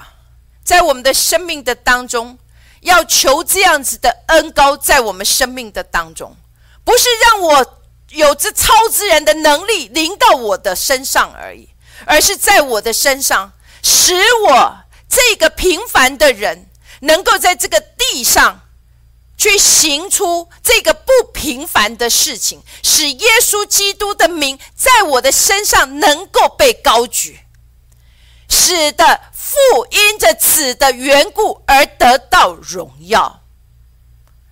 [0.62, 2.38] 在我们的生命的当中，
[2.82, 6.36] 要求这样子的恩高在我们生命的当中，
[6.84, 11.70] 不是让我有着超自然的能力临到我的身上而已，
[12.06, 14.14] 而是在我的身上，使
[14.46, 14.78] 我
[15.10, 16.70] 这个平凡的人，
[17.02, 18.64] 能够在这个地上。
[19.40, 27.42] 去行出这个不平凡的事情，使耶稣基督的名在我的身上能够被高举，
[28.50, 29.56] 使得父
[29.92, 33.44] 因着此的缘故而得到荣耀。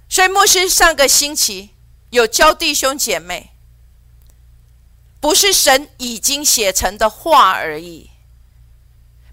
[0.08, 1.72] 所以牧师上个星期
[2.12, 3.54] 有教弟兄姐妹，
[5.20, 8.12] 不是神已经写成的话而已。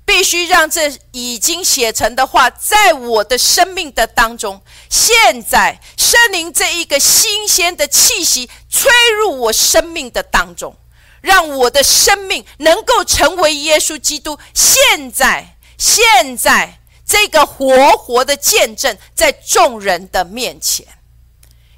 [0.05, 4.61] 必须让这已经写成的话，在我的生命的当中，
[4.91, 10.77] 现在圣灵这一个新鲜的气息吹入我生命的当中，
[11.21, 20.87] 让我的生命能够成为耶稣基督现在现在这个活活的见证，在众人的面前，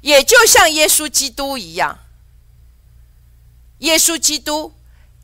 [0.01, 1.99] 也就像耶稣基督一样，
[3.79, 4.73] 耶稣基督。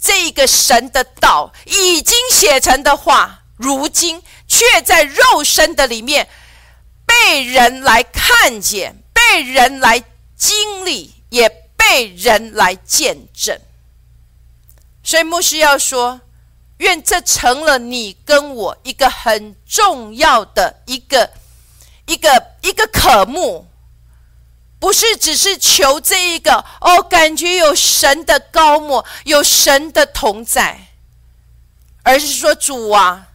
[0.01, 6.27] 这个神的道已经写成的话，如今却在肉身的里面
[7.05, 10.03] 被人来看见，被人来
[10.35, 13.59] 经历，也被人来见证。
[15.03, 16.21] 所以牧师要说，
[16.77, 21.31] 愿这成了你跟我一个很重要的一个
[22.07, 23.67] 一个一个科目。
[24.81, 30.87] 不是只是求这一个哦，感觉有神的高莫，有神的同在，
[32.01, 33.27] 而是说主啊，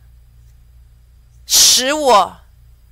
[1.47, 2.39] 使我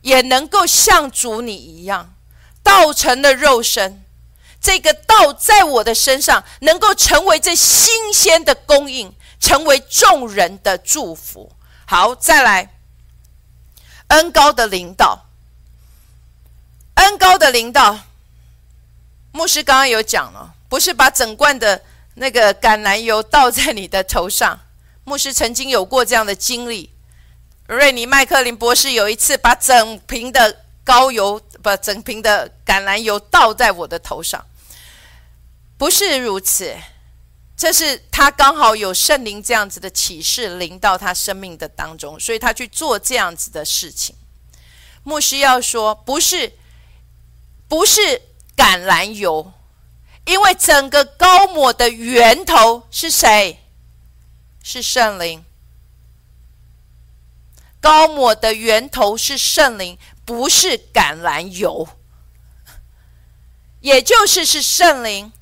[0.03, 2.15] 也能够像主你一样，
[2.63, 4.05] 道成了肉身，
[4.61, 11.51] 这个道在我的身上能够成为这新鲜的供应，成为众人的祝福。
[11.87, 12.73] 好，再来，
[14.07, 15.27] 恩高的领导，
[16.95, 17.99] 恩高的领导。
[19.35, 21.83] 牧师刚刚有讲了，不是把整罐的
[22.15, 24.61] 那个橄榄油倒在你的头上。
[25.03, 26.89] 牧师曾经有过这样的经历。
[27.67, 34.47] 瑞尼麦克林博士有一次把整瓶的高油，不，整瓶的橄榄油倒在我的头上。
[35.77, 36.73] 不是如此，
[37.57, 44.15] 这是他刚好有圣灵这样子的启示临到他生命的当中，所以他去做这样子的事情。
[45.03, 46.53] 牧师要说，不是，
[47.67, 48.23] 不是。
[48.57, 49.53] 橄榄油，
[50.25, 53.61] 因为整个高抹的源头是谁？
[54.63, 55.45] 是圣灵。
[57.81, 61.89] 高抹的源头是圣灵，不是橄榄油。
[63.81, 65.33] 也就是是圣灵。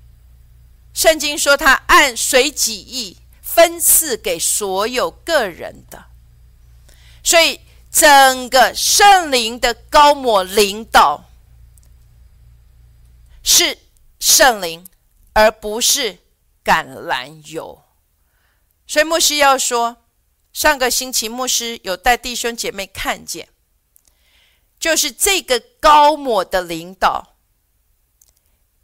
[0.92, 6.04] 圣经说他按随己意分赐给所有个人的，
[7.22, 7.60] 所以
[7.90, 11.28] 整个圣灵的高抹领导。
[13.42, 13.78] 是
[14.20, 14.86] 圣灵，
[15.32, 16.18] 而不是
[16.64, 17.82] 橄榄油。
[18.86, 19.96] 所以牧师要说，
[20.52, 23.48] 上个星期牧师有带弟兄姐妹看见，
[24.78, 27.36] 就是这个高抹的领导，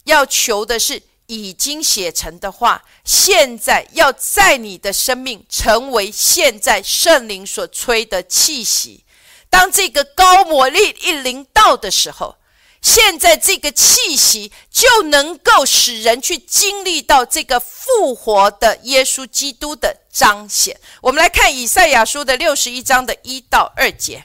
[0.05, 9.05] 要求的是已经写成的话，现在要在你的生命成为现在圣灵所吹的气息。
[9.51, 12.37] 当这个高抹力一临到的时候，
[12.81, 20.81] 现在这个气息就能够使人去经历到这个复活的耶稣基督的彰显。
[21.03, 24.24] 我们来看以赛亚书的六十一章的一到二节。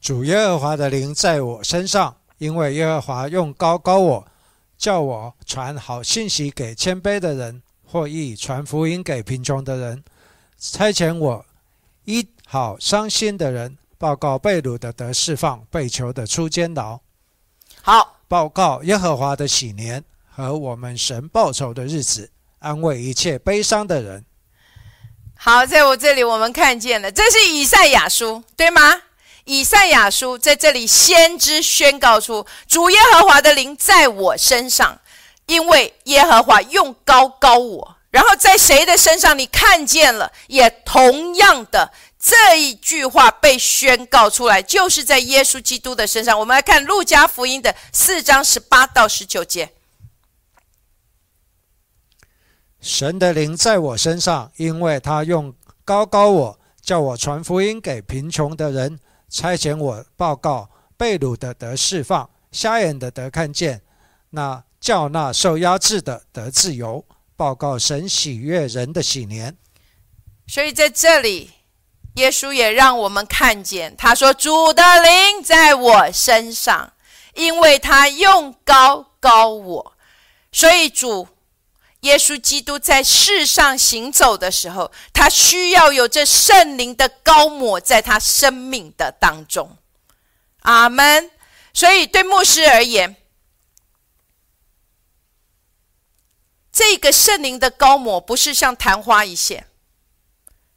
[0.00, 4.26] 主耶和华的灵在我身上，因为耶和华用高高我，
[4.76, 10.04] 叫我传好信息给谦卑的人，或意传福音给贫穷的人，
[10.58, 11.46] 差遣我
[12.04, 17.00] 医好伤心的人，报告被掳的得释放，被囚的出监牢。
[17.80, 24.26] 好，报告耶和华的喜年和我们神报仇的日子，安慰一切悲伤的人。
[25.34, 29.00] 好，在我这里我们看见了，这是以赛亚书，对吗？
[29.44, 35.00] 以赛亚书在这里，先知宣告出主耶和华的灵在我身上，
[35.46, 37.96] 因为耶和华用高高我。
[38.10, 40.30] 然后在谁的身上你看见了？
[40.48, 41.90] 也同样的
[42.24, 46.40] 这一句话被宣告出来，就是在耶稣基督的身上。
[46.40, 49.74] 我们来看路加福音的四章十八到十九节：
[52.80, 55.54] 神的灵在我身上，因为他用
[55.84, 58.98] 高高我，叫我传福音给贫穷的人。
[59.28, 63.82] 差遣我报告被掳的得释放，瞎眼的得看见，
[64.30, 67.04] 那叫那受压制的得自由，
[67.36, 69.54] 报告神喜悦人的喜年。
[70.46, 71.50] 所以在这里，
[72.14, 76.92] 耶稣也让我们看见，他说：“主的灵在我身上，
[77.34, 79.96] 因为他用高高我。”
[80.52, 81.28] 所以主。
[82.00, 89.78] 耶稣基督在世上行走的时候，他需要有这圣灵的高抹在他生命的当中。
[90.60, 91.30] 阿门。
[91.72, 93.16] 所以对牧师而言，
[96.70, 99.66] 这个圣灵的高抹不是像昙花一现，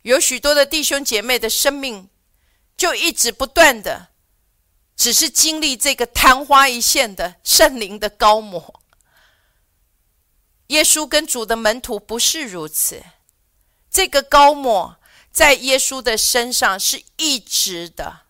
[0.04, 2.10] 有许多的弟兄姐妹的生命
[2.78, 4.10] 就一直不断的，
[4.96, 8.82] 只是经历这个昙花一现的圣灵的高抹。
[10.68, 13.04] 耶稣跟主的门徒不是如此，
[13.90, 14.98] 这个高抹
[15.32, 18.22] 在耶稣的身上是一直的、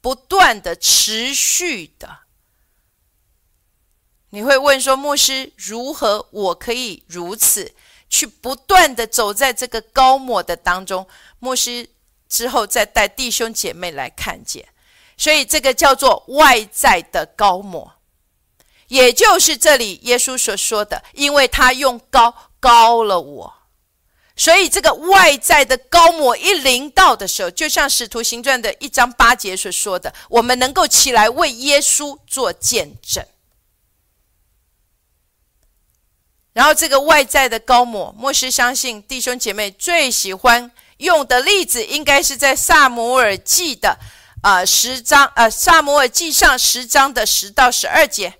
[0.00, 2.20] 不断的、持续的。
[4.30, 7.74] 你会问说，牧师如何我可以如此
[8.08, 11.06] 去不断的走在这个高抹的当中？
[11.38, 11.88] 牧师
[12.28, 14.66] 之后再带弟兄姐妹来看见，
[15.16, 17.92] 所以这个叫做外在的高抹。
[18.88, 23.54] 也就是这里耶稣所说的，因为他用高高了我，
[24.36, 33.26] 所以这个外在的高抹一临到的时候，就像使徒行传的一章八节所说的，我们能够起来为耶稣做见证。
[36.56, 43.98] 然后这个外在的高抹，牧师相信弟兄姐妹最喜欢用的例子，应该是在萨姆尔记的
[44.40, 48.38] 啊十章，呃萨姆尔记上十章的十到十二节。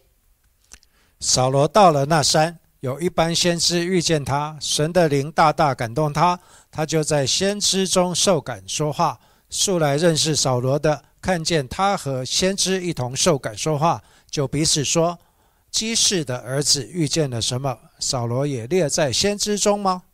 [1.21, 6.41] 扫罗到了那山，有一班先知遇见他，神的灵大大感动他，
[6.71, 9.21] 他就在先知中受感说话。
[9.51, 15.19] 素来认识扫罗的，看见他和先知一同受感说话，就彼此说
[15.77, 17.79] ：“基士的儿子遇见了什么？
[17.99, 20.05] 扫罗也列在先知中吗？”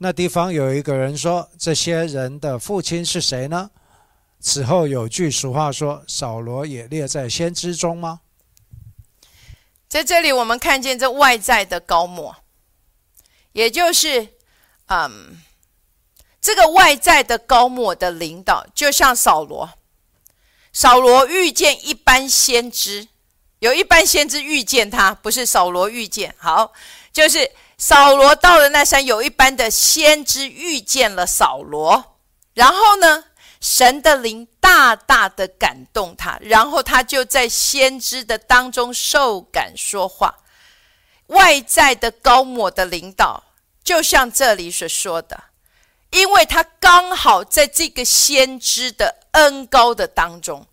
[0.00, 3.70] 那地方有一个人说：“这些人的父亲是谁呢？”
[4.40, 8.22] 此后有句俗话说：“扫罗也列在先知中吗？”
[9.86, 12.34] 在这里，我们看见这外在的高莫，
[13.52, 14.28] 也就是，
[14.86, 15.38] 嗯，
[16.40, 19.74] 这个外在的高莫的领导，就像扫罗。
[20.72, 23.08] 扫罗遇见一般先知，
[23.64, 26.34] 有一般先知遇见他，不是扫罗遇见。
[26.36, 26.70] 好，
[27.10, 32.18] 就是扫罗到了那山，有一般的先知遇见了扫罗，
[32.52, 33.24] 然后呢？
[33.62, 40.34] 神的灵大大的感动他，然后他就在先知的当中受感说话。
[41.28, 43.42] 外在的高抹的领导，
[43.82, 45.44] 就像这里所说的，
[46.10, 50.66] 因为他刚好在这个先知的恩高的当中，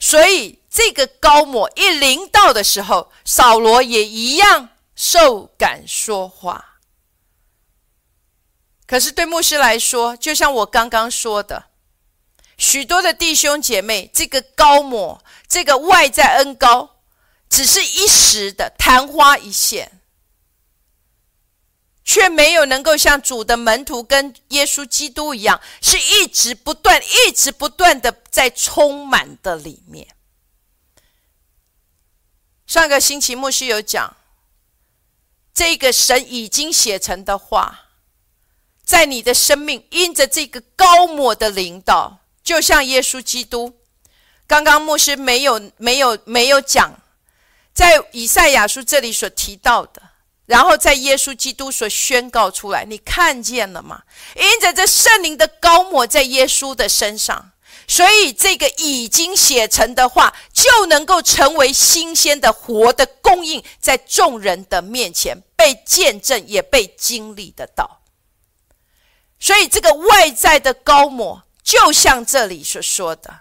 [0.00, 6.80] 所以这个高抹一临到的时候，扫罗也一样受感说话。
[8.84, 11.66] 可是对牧师来说，就像我刚刚说的。
[12.58, 16.96] 许多的弟兄姐妹，这个高抹，这个外在恩高，
[17.48, 20.00] 只是一时的昙花一现，
[22.04, 30.08] 却没有能够像主的门徒跟耶稣基督一样，是一直不断、一直不断的在充满的里面。
[32.74, 34.16] 上个星期牧师有讲，
[35.54, 37.82] 这个神已经写成的话，
[38.84, 43.78] 在你的生命印着这个高抹的领导，就像耶稣基督。
[44.48, 47.00] 刚刚牧师没有、没有、没有讲，
[47.72, 50.02] 在以赛亚书这里所提到的。
[50.46, 54.02] 然后在耶稣基督所宣告出来，你看见了吗？
[54.34, 57.52] 因着这圣灵的高抹在耶稣的身上，
[57.86, 68.00] 所以这个已经写成的话就能够成为新鲜的活的供应，在众人的面前被见证，也被经历得到。
[69.38, 73.40] 所以这个外在的高模，就像这里所说的。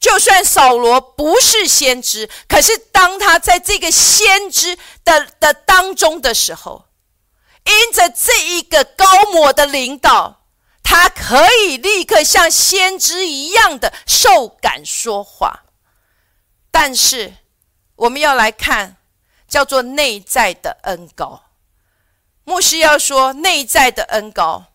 [0.00, 6.86] 就算扫罗不是先知，可是当他在这个先知的的当中的时候，
[7.64, 10.41] 因着这一个高摩的领导，
[10.82, 15.64] 他可以立刻像先知一样的受感说话。
[16.70, 17.34] 但是
[17.96, 18.96] 我们要来看，
[19.48, 21.44] 叫做内在的恩高。
[22.44, 24.66] 牧师要说内在的恩高，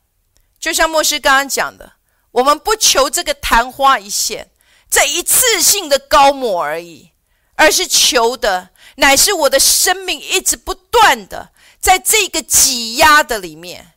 [0.59, 1.93] 就像牧师刚刚讲的，
[2.31, 4.51] 我们不求这个昙花一现。
[4.89, 7.11] 这一次性的高抹而已，
[7.55, 13.95] 而是求的乃是我的生命一直不断的在这个挤压的里面，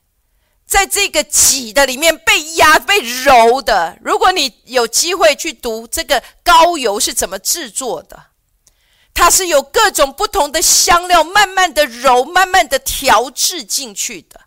[0.71, 3.99] 在这个挤的里面被压被揉的。
[4.05, 8.27] 如果你有机会去读这个高油是怎么制作的，
[9.13, 14.43] 它是有各种不同的香料慢慢的揉，慢慢的调制进去的。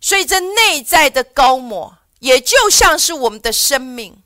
[0.00, 4.22] 所以这内在的高抹，也就像是我们的生命。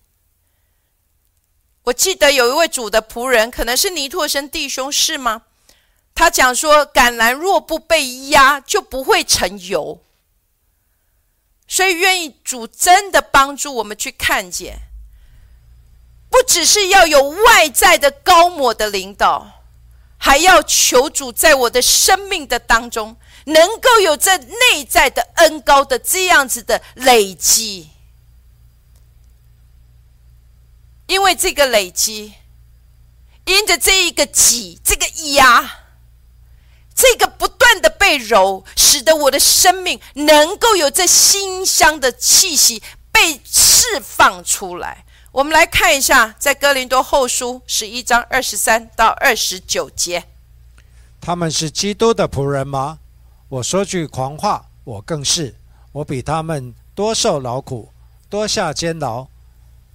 [1.84, 5.44] 我记得有一位主的仆人，可能是尼托生弟兄，是吗？
[6.14, 10.02] 他讲说，橄榄若不被压，就不会成油。
[11.68, 14.80] 所以，愿意主真的帮助我们去看见，
[16.30, 19.64] 不只是要有外在的高抹的领导，
[20.16, 27.90] 还要求主在我的生命的当中，能够有这内在的恩高的这样子的累积。
[31.06, 32.34] 因为这个累积，
[33.44, 35.77] 因着这一个挤、这个压、
[37.00, 42.82] 这个不断的被揉，使得我的生命能够有这馨香的气息
[43.12, 45.04] 被释放出来。
[45.30, 50.24] 我们来看一下，在哥林多后书十一章二十三到二十九节，
[51.20, 52.98] 他们是基督的仆人吗？
[53.48, 55.54] 我说句狂话，我更是，
[55.92, 57.90] 我比他们多受劳苦，
[58.28, 59.28] 多下监牢。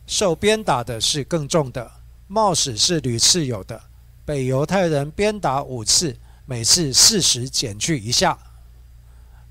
[0.07, 1.91] 受鞭打的是更重的，
[2.27, 3.81] 冒死是屡次有的。
[4.23, 6.15] 被犹太人鞭打五次，
[6.45, 8.37] 每次四十减去一下；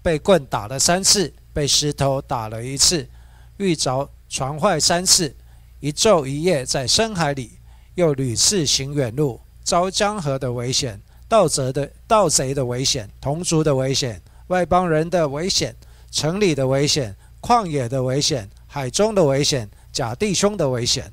[0.02, 3.08] 被棍打了三次，被石头打了一次，
[3.56, 5.34] 遇着船坏三次，
[5.80, 7.58] 一昼一夜在深海里，
[7.94, 15.76] 又屡次行远路，遭江河的危险、盗贼的盗贼的危险、同族的危险、外邦人的危险、
[16.10, 19.70] 城里的危险、旷野的危险、海中的危险。
[19.92, 21.12] 假弟兄的危险，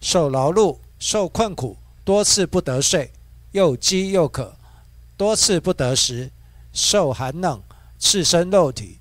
[0.00, 3.12] 受劳碌、受困苦，多次不得睡，
[3.52, 4.56] 又饥又渴，
[5.16, 6.30] 多次不得食，
[6.72, 7.62] 受寒冷，
[7.98, 8.98] 赤身肉体。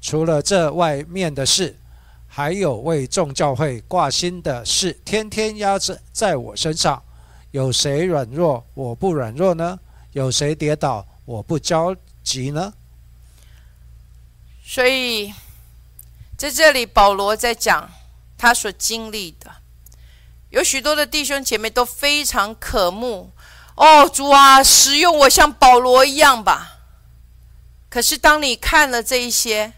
[0.00, 1.78] 除了这外面的事，
[2.26, 7.02] 还有为众教会挂心的事，天天压着在我身上。
[7.52, 9.78] 有谁软弱，我不软弱呢？
[10.12, 12.74] 有谁跌倒，我不焦急呢？
[14.64, 15.32] 所以。
[16.36, 17.90] 在这里，保罗在讲
[18.38, 19.56] 他所经历的，
[20.48, 23.30] 有许多的弟兄姐妹都非常渴慕
[23.80, 26.80] 哦，主啊，使用我像保罗一样吧。
[27.88, 29.72] 可是当你看了这一些，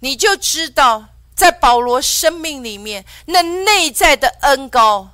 [0.00, 5.10] 你就知道，在保罗生命里面那内在的恩高，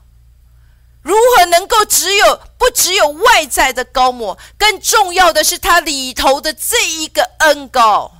[1.02, 8.12] 如何能够只有不只有外在的高莫，更重要的是他里头的这一个恩高。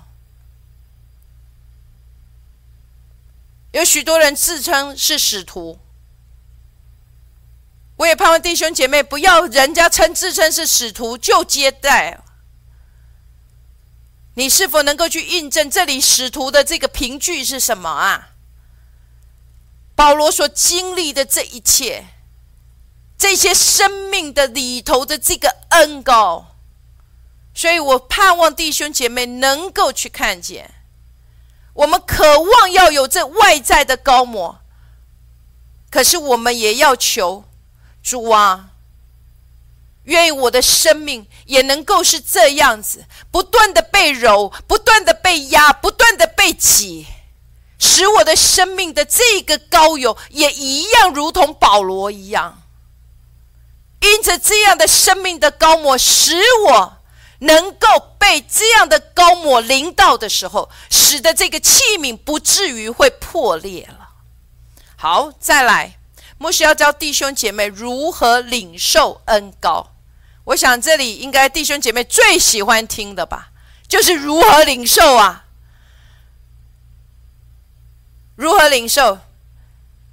[3.71, 5.79] 有许多人自称是使徒，
[8.01, 12.23] 我也盼望弟兄姐妹不要人家称自称是使徒就接待。
[14.37, 18.31] 你是否能够去印证这里使徒的这个凭据是什么啊？
[19.95, 22.07] 保罗所经历的这一切，
[23.19, 26.57] 这些生命的里头的这个恩高，
[27.53, 30.71] 所以我盼望弟兄姐妹能够去看见。
[31.75, 34.61] 我们渴望要有这外在的高模，
[35.91, 37.45] 可是我们也要求
[38.11, 38.71] 主啊，
[40.03, 47.07] 愿我的生命也能够是这样子，不断的被揉，不断的被压，不断的被挤，
[47.79, 52.63] 使我的生命的这个高油也一样，如同保罗一样，
[54.01, 56.35] 因着这样的生命的高抹，使
[56.67, 56.97] 我
[57.39, 64.09] 能够被这样的高抹淋到的时候，使得这个器皿不至于会破裂了。
[64.97, 66.00] 好，再来，
[66.41, 69.93] 牧师要教弟兄姐妹如何领受恩高。
[70.45, 73.51] 我想这里应该弟兄姐妹最喜欢听的吧，
[73.87, 75.45] 就是如何领受啊？
[78.37, 79.19] 如何领受？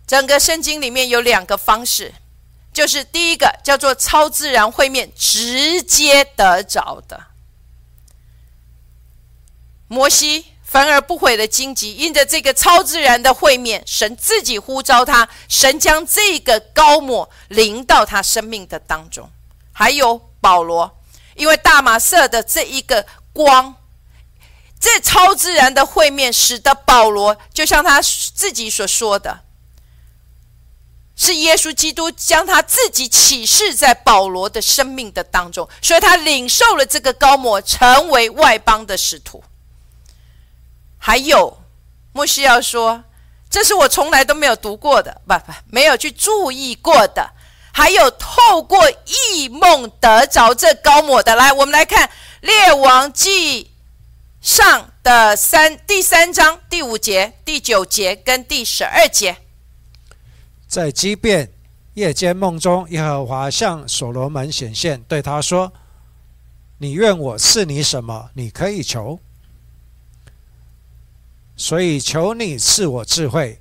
[0.06, 2.14] 整个圣经里面有两个方式，
[2.74, 7.28] 就是第一个叫做超自然会面，直接得着的。
[9.88, 19.30] 摩西焚而不毁的荆棘，因着这个超自然的会面，神自己呼召他，神将这个高抹临到他生命的当中，
[19.72, 20.22] 还有。
[20.40, 21.00] 保罗，
[21.36, 23.76] 因为大马色的这一个光，
[24.80, 29.42] 这超自然的会面，使得保罗就像他自己所说的，
[31.18, 39.44] 是耶稣基督将他自己启示在保罗的生命的当中，所以他领受了这个高摩，成为外邦的使徒。
[41.08, 41.58] 还有，
[42.12, 43.02] 莫西要说，
[43.50, 47.32] 这是我从来都没有读过的，不不，没有去注意过的。
[47.72, 52.10] 还有透过异梦得着这高抹的，来，我们来看
[52.42, 53.72] 《列王记
[54.42, 59.38] 上》的三第三章第五节、第九节跟第十二节。
[60.68, 61.54] 在畸变
[61.94, 65.72] 夜间梦中，耶和华向所罗门显现，对他说
[66.80, 68.30] ：“你愿我赐你什么？
[68.34, 69.22] 你可以求。
[71.58, 73.60] 所以求你赐我智慧，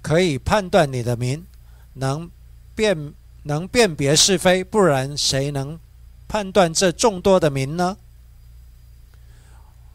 [0.00, 1.44] 可以判断你的名，
[1.92, 2.30] 能。”
[2.76, 3.14] 辨
[3.44, 5.78] 能辨别是非，不然谁能
[6.26, 7.96] 判断这众多的名呢？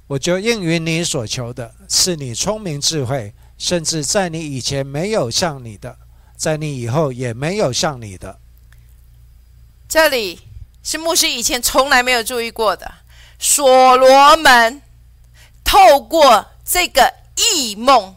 [0.07, 5.97] 我就应允你所求的，是你聪明智慧，甚至在你以前没有像你的，
[6.37, 8.39] 在你以后也没有像你的。
[9.89, 10.39] 这里
[10.81, 12.89] 是牧师以前从来没有注意过的。
[13.37, 14.81] 所罗门
[15.65, 18.15] 透过这个异梦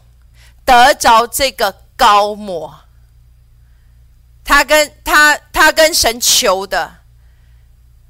[0.63, 2.81] 得着这个高摩。
[4.43, 6.97] 他跟他，他跟神求的，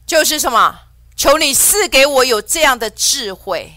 [0.05, 0.81] 就是什么？
[1.15, 3.75] 求你赐给我有这样的智慧。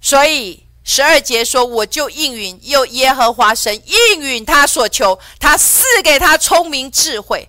[0.00, 7.48] 所以十二节说，我就应允，又耶和华神应允他所求，他赐给他聪明智慧。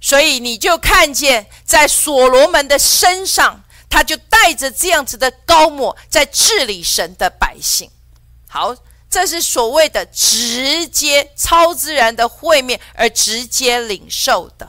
[0.00, 3.63] 所以你就看见，在所罗门的身上，
[3.94, 7.88] 他就带着这样子的高莫，在治理神的百姓。
[8.48, 8.76] 好。
[9.10, 14.68] 这是所谓的直接超自然的会面而直接领受的。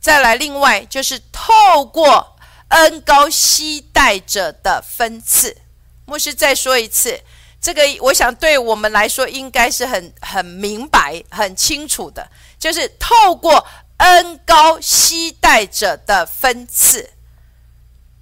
[0.00, 2.36] 再来，另外就是透过
[2.68, 5.56] 恩高息带者的分次。
[6.04, 7.20] 牧师再说一次，
[7.60, 12.30] 这个我想对我们来说应该是很很明白、很清楚的，
[12.60, 13.66] 就是透过
[13.96, 17.10] 恩高息带者的分次。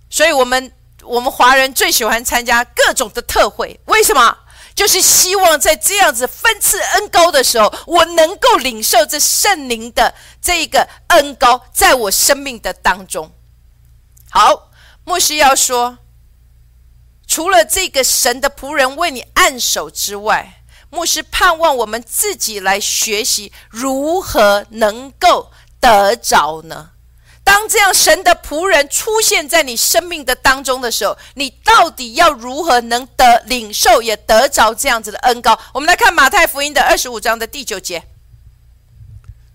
[0.09, 4.39] 所以我们我们华人最喜欢参加各种的特会，为什么？
[4.75, 13.33] 就是希望在这样子分赐恩高的时候，我能够领受这圣灵的这一个恩高，在我生命的当中。
[14.29, 14.71] 好，
[15.05, 15.97] 牧师要说，
[17.27, 25.51] 除了这个神的仆人为你按手之外，牧师盼望我们自己来学习如何能够
[25.81, 26.91] 得着呢？
[27.47, 35.57] 当这样神的仆人出现在你生命的当中的时候，你到底要如何能得领受也得着这样子的恩高？
[35.73, 38.03] 我们来看马太福音的二十五章的第九节。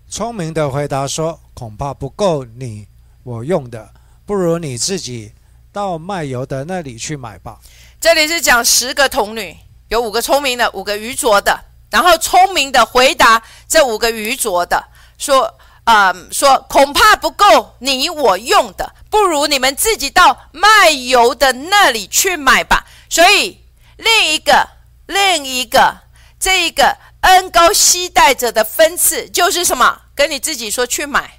[0.08, 2.88] 聪明的回答说：“恐怕不够你
[3.24, 3.90] 我用的，
[4.24, 5.32] 不如你自己
[5.70, 7.58] 到卖油的那里去买吧。”
[8.00, 9.54] 这里是讲十个童女，
[9.88, 11.64] 有五个聪明的，五个愚拙的。
[11.90, 14.82] 然后聪明的回答这五个愚拙的
[15.18, 15.58] 说。
[15.84, 22.86] 啊，说恐怕不够你我用的，不如你们自己到卖油的那里去买吧。
[23.08, 23.64] 所以
[23.96, 24.68] 另一个
[25.06, 26.02] 另一个
[26.38, 30.02] 这一个恩高息带者的分次就是什么？
[30.14, 31.38] 跟你自己说去买。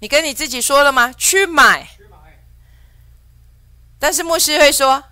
[0.00, 1.12] 你跟你自己说了吗？
[1.16, 1.88] 去买。
[3.98, 5.04] 但是牧师会说，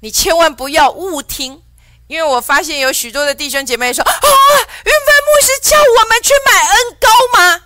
[0.00, 1.62] 你千万不要误听。
[2.08, 5.11] 因为我发现有许多的弟兄姐妹说：“啊，云帆
[5.42, 7.64] 是叫我们去买恩膏吗？”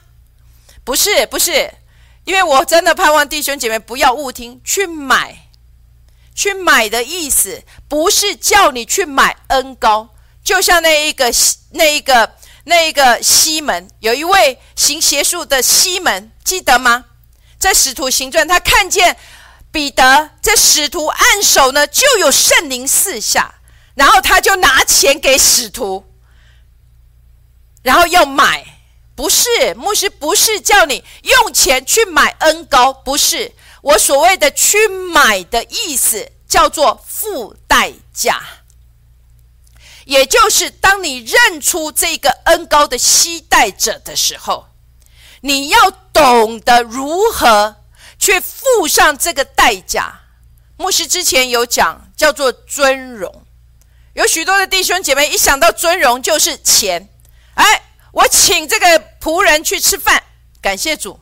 [0.83, 1.75] 不是，不是，
[2.25, 5.49] 因为我真的盼望弟兄姐妹不要误听，去买，
[6.35, 10.11] 去买的意思不是叫你去买恩膏，
[10.45, 11.33] 就像那一个
[11.71, 17.05] 那一个那一个西门，有一位行邪术的西门，记得吗？
[17.59, 19.17] 在使徒行传，他看见
[19.73, 23.57] 彼得在使徒按手呢，就有圣灵四下，
[23.95, 26.06] 然后他就拿钱给使徒，
[27.87, 28.67] 然后要买。
[29.15, 38.43] 不是牧师，不是叫你用钱去买恩高，不是我所谓的去买的意思，叫做付代价。
[40.05, 44.67] 也就是当你认出这个恩高的期待者的时候，
[45.41, 47.77] 你要懂得如何
[48.19, 50.21] 去付上这个代价。
[50.77, 53.47] 牧师之前有讲，叫做尊荣。
[54.13, 57.09] 有许多的弟兄姐妹一想到尊荣，就是钱，
[57.57, 57.83] 哎。
[58.13, 58.87] 我请这个
[59.21, 60.23] 仆人去吃饭，
[60.63, 61.21] 感谢主。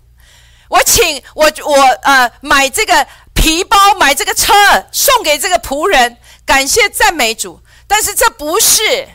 [0.68, 3.05] 我请我我呃买这个
[3.35, 4.55] 皮包，买这个车
[4.93, 6.16] 送给这个仆人，
[6.47, 7.61] 感谢赞美主。
[7.89, 9.09] 但是这不是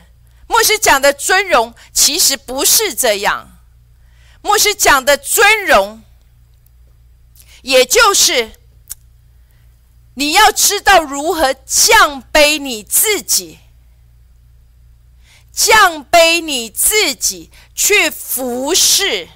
[0.48, 3.58] 牧师讲的尊荣，其实不是这样。
[4.42, 6.04] 牧师讲的尊荣，
[7.62, 8.52] 也就是
[10.16, 13.60] 你要知道如何降卑你自己。
[15.52, 19.28] 降卑你自己去服侍，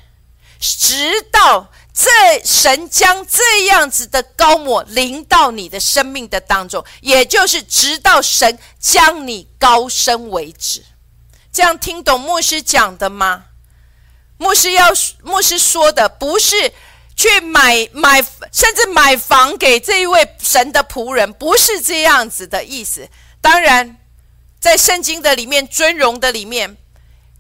[0.60, 10.84] 直到这神将这样子的高抹临到你的生命的当中，也就是直到神将你高升为止。
[11.52, 13.46] 这样听懂牧师讲的吗？
[14.38, 14.92] 牧师要
[15.24, 16.74] 牧师说的不是
[17.16, 23.10] 去买买，甚至买房给这一位神的仆人，不是这样子的意思。
[23.42, 23.98] 当然。
[24.64, 26.78] 在圣经的里面，尊荣的里面，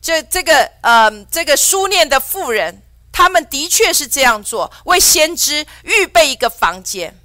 [0.01, 2.81] 这这个呃，这个书念的妇人，
[3.13, 7.17] 他们的确是这样做，为先知预备一个房间。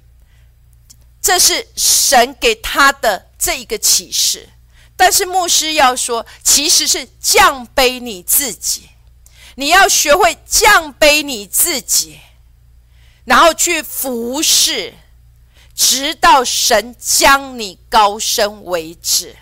[1.21, 4.47] 这是神给他的这一个启示。
[4.95, 8.91] 但是牧师要说，其实是降卑你自己，
[9.55, 12.21] 你要学会降卑你自己，
[13.25, 14.93] 然后去服侍，
[15.75, 19.35] 直到神将你高升为止。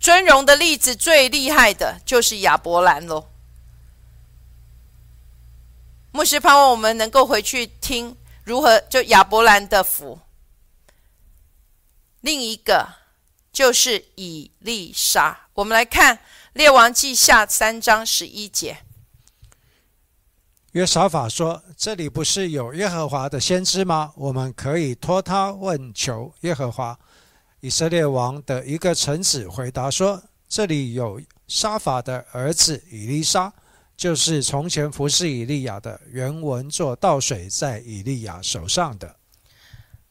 [0.00, 3.28] 尊荣的例子最厉害的就是亚伯兰喽。
[6.12, 10.20] 牧师盼望我们能够回去听如何就亚伯兰的福。
[12.20, 12.88] 另一个
[13.52, 16.18] 就是以利沙，我们来看
[16.52, 18.78] 列王记下三章十一节。
[20.72, 24.12] 约沙法说：“这里不是有耶和华的先知吗？
[24.16, 26.98] 我们可以托他问求耶和华。”
[27.60, 33.52] 以色列王的一个臣子回答说：“这里有沙法的儿子以利沙，
[33.96, 36.00] 就是从前服侍以利亚的。
[36.08, 39.16] 原文做倒水在以利亚手上的。”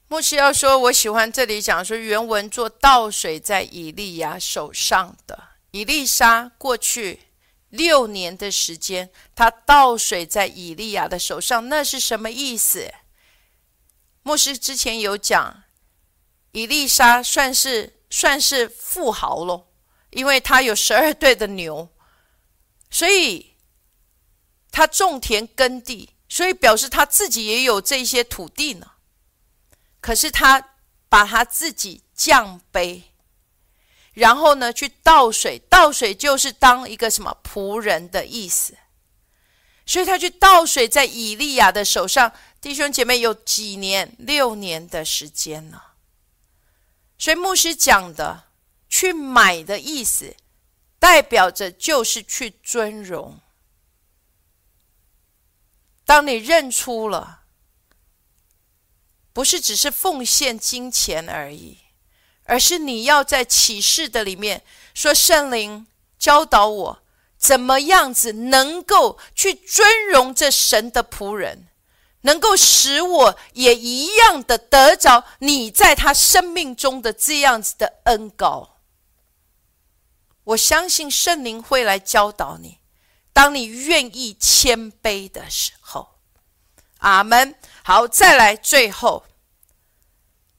[0.10, 5.42] 牧师要说：“我喜欢这里讲说原文做倒水在以利亚手上的。
[5.72, 7.22] 以利沙过去
[7.70, 12.92] 六年的时间，他倒水在以利亚的手上，那是什么意思？”
[14.24, 15.64] 牧师之前有讲。
[16.58, 19.68] 以丽莎算是算是富豪喽，
[20.10, 21.88] 因为他有十二对的牛，
[22.90, 23.54] 所以
[24.72, 28.94] 他种田耕地，所以表示他自己也有这些土地呢。
[30.02, 30.70] 可是他
[31.08, 33.04] 把他自己降卑，
[34.14, 38.76] 然后呢去倒水，倒水就是当一个什么仆人的意思，
[39.86, 45.84] 所以他去倒水在以利亚的手上，弟兄姐妹有几年，六年的时间呢。
[47.18, 48.44] 所以牧师讲的
[48.88, 50.36] “去买”的意思，
[51.00, 53.40] 代表着就是去尊荣。
[56.06, 57.42] 当你认出了，
[59.34, 61.80] 不是只是奉献金钱而已，
[62.44, 64.64] 而是你要在启示的里面
[64.94, 65.86] 说：“圣灵
[66.18, 67.04] 教导我，
[67.38, 71.67] 怎么样子能够去尊荣这神的仆人。”
[72.28, 78.76] 能够使我也一样的得着你在他生命中的这样子的恩高。
[80.44, 82.80] 我相信圣灵会来教导你，
[83.32, 86.10] 当你愿意谦卑的时候。
[87.00, 87.56] 阿门。
[87.84, 89.24] 好，再来最后，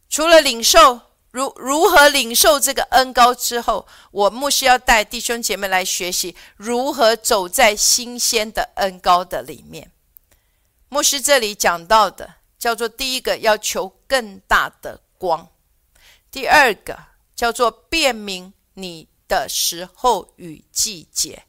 [0.08, 1.00] 除了领受
[1.30, 9.92] 如如何领受这个恩高之后，我牧师要带弟兄姐妹来学习如何走在新鲜的恩高的里面。
[10.88, 15.48] 牧师这里讲到的叫做第一个要求更大的光，
[16.30, 16.98] 第二个
[17.34, 21.44] 叫做辨明你的时候与季节。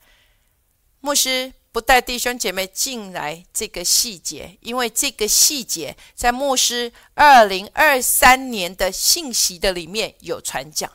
[1.00, 10.92] 牧师不带弟兄姐妹进来这个细节，因为这个细节在牧师二零二三年的信息的里面有传讲，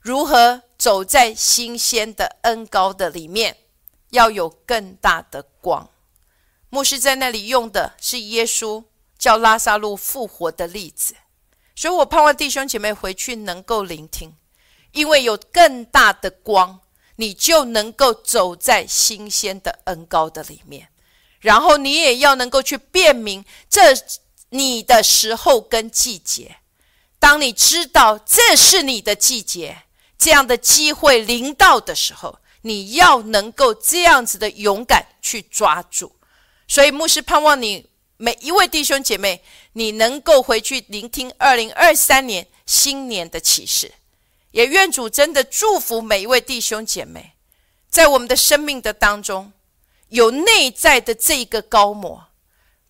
[0.00, 3.56] 如何走在新鲜的恩高的里面。
[4.10, 5.90] 要有更大的光。
[6.70, 8.84] 牧师在那里用的是耶稣
[9.18, 11.14] 叫拉萨路复活的例子，
[11.74, 14.34] 所以我盼望弟兄姐妹回去能够聆听，
[14.92, 16.80] 因为有更大的光，
[17.16, 20.88] 你就能够走在新鲜的恩高的里面，
[21.40, 23.80] 然后你也要能够去辨明这
[24.50, 26.56] 你的时候跟季节。
[27.18, 29.84] 当你知道这是你的季节，
[30.18, 36.12] 这样的机会临到的时候，你要能够这样子的勇敢去抓住。
[36.68, 37.86] 所以，牧师盼望你
[38.18, 39.42] 每一位弟兄姐妹，
[39.72, 43.92] 你能够回去聆听二零二三年新年的启示。
[44.50, 47.32] 也愿主真的祝福每一位弟兄姐妹，
[47.88, 49.52] 在我们的生命的当中，
[50.08, 52.26] 有内在的这一个高模，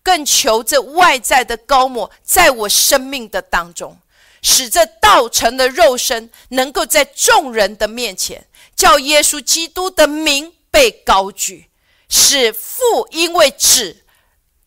[0.03, 3.97] 更求这外在的高模，在我生命的当中。
[4.41, 11.68] 使这道成的肉身能够在众人的面前，叫耶稣基督的名被高举，
[12.09, 14.03] 使父因为子，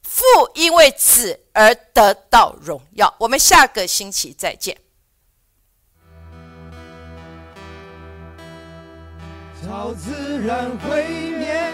[0.03, 0.23] 父
[0.55, 3.13] 因为子而得到荣耀。
[3.19, 4.77] 我们下个星期再见。
[9.65, 11.73] 超自然会灭，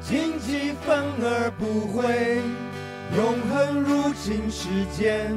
[0.00, 2.40] 荆棘反而不会，
[3.16, 5.36] 永恒入侵世间。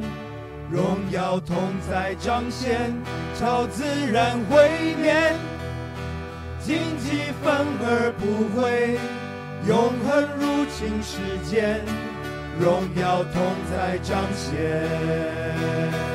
[0.71, 1.55] 荣耀同
[1.87, 2.91] 在彰显，
[3.39, 5.35] 超自然毁灭，
[6.65, 8.25] 荆棘反而不
[8.59, 8.97] 会，
[9.67, 10.09] 永恒
[10.39, 11.79] 入侵世间，
[12.59, 13.33] 荣耀同
[13.69, 16.14] 在彰显。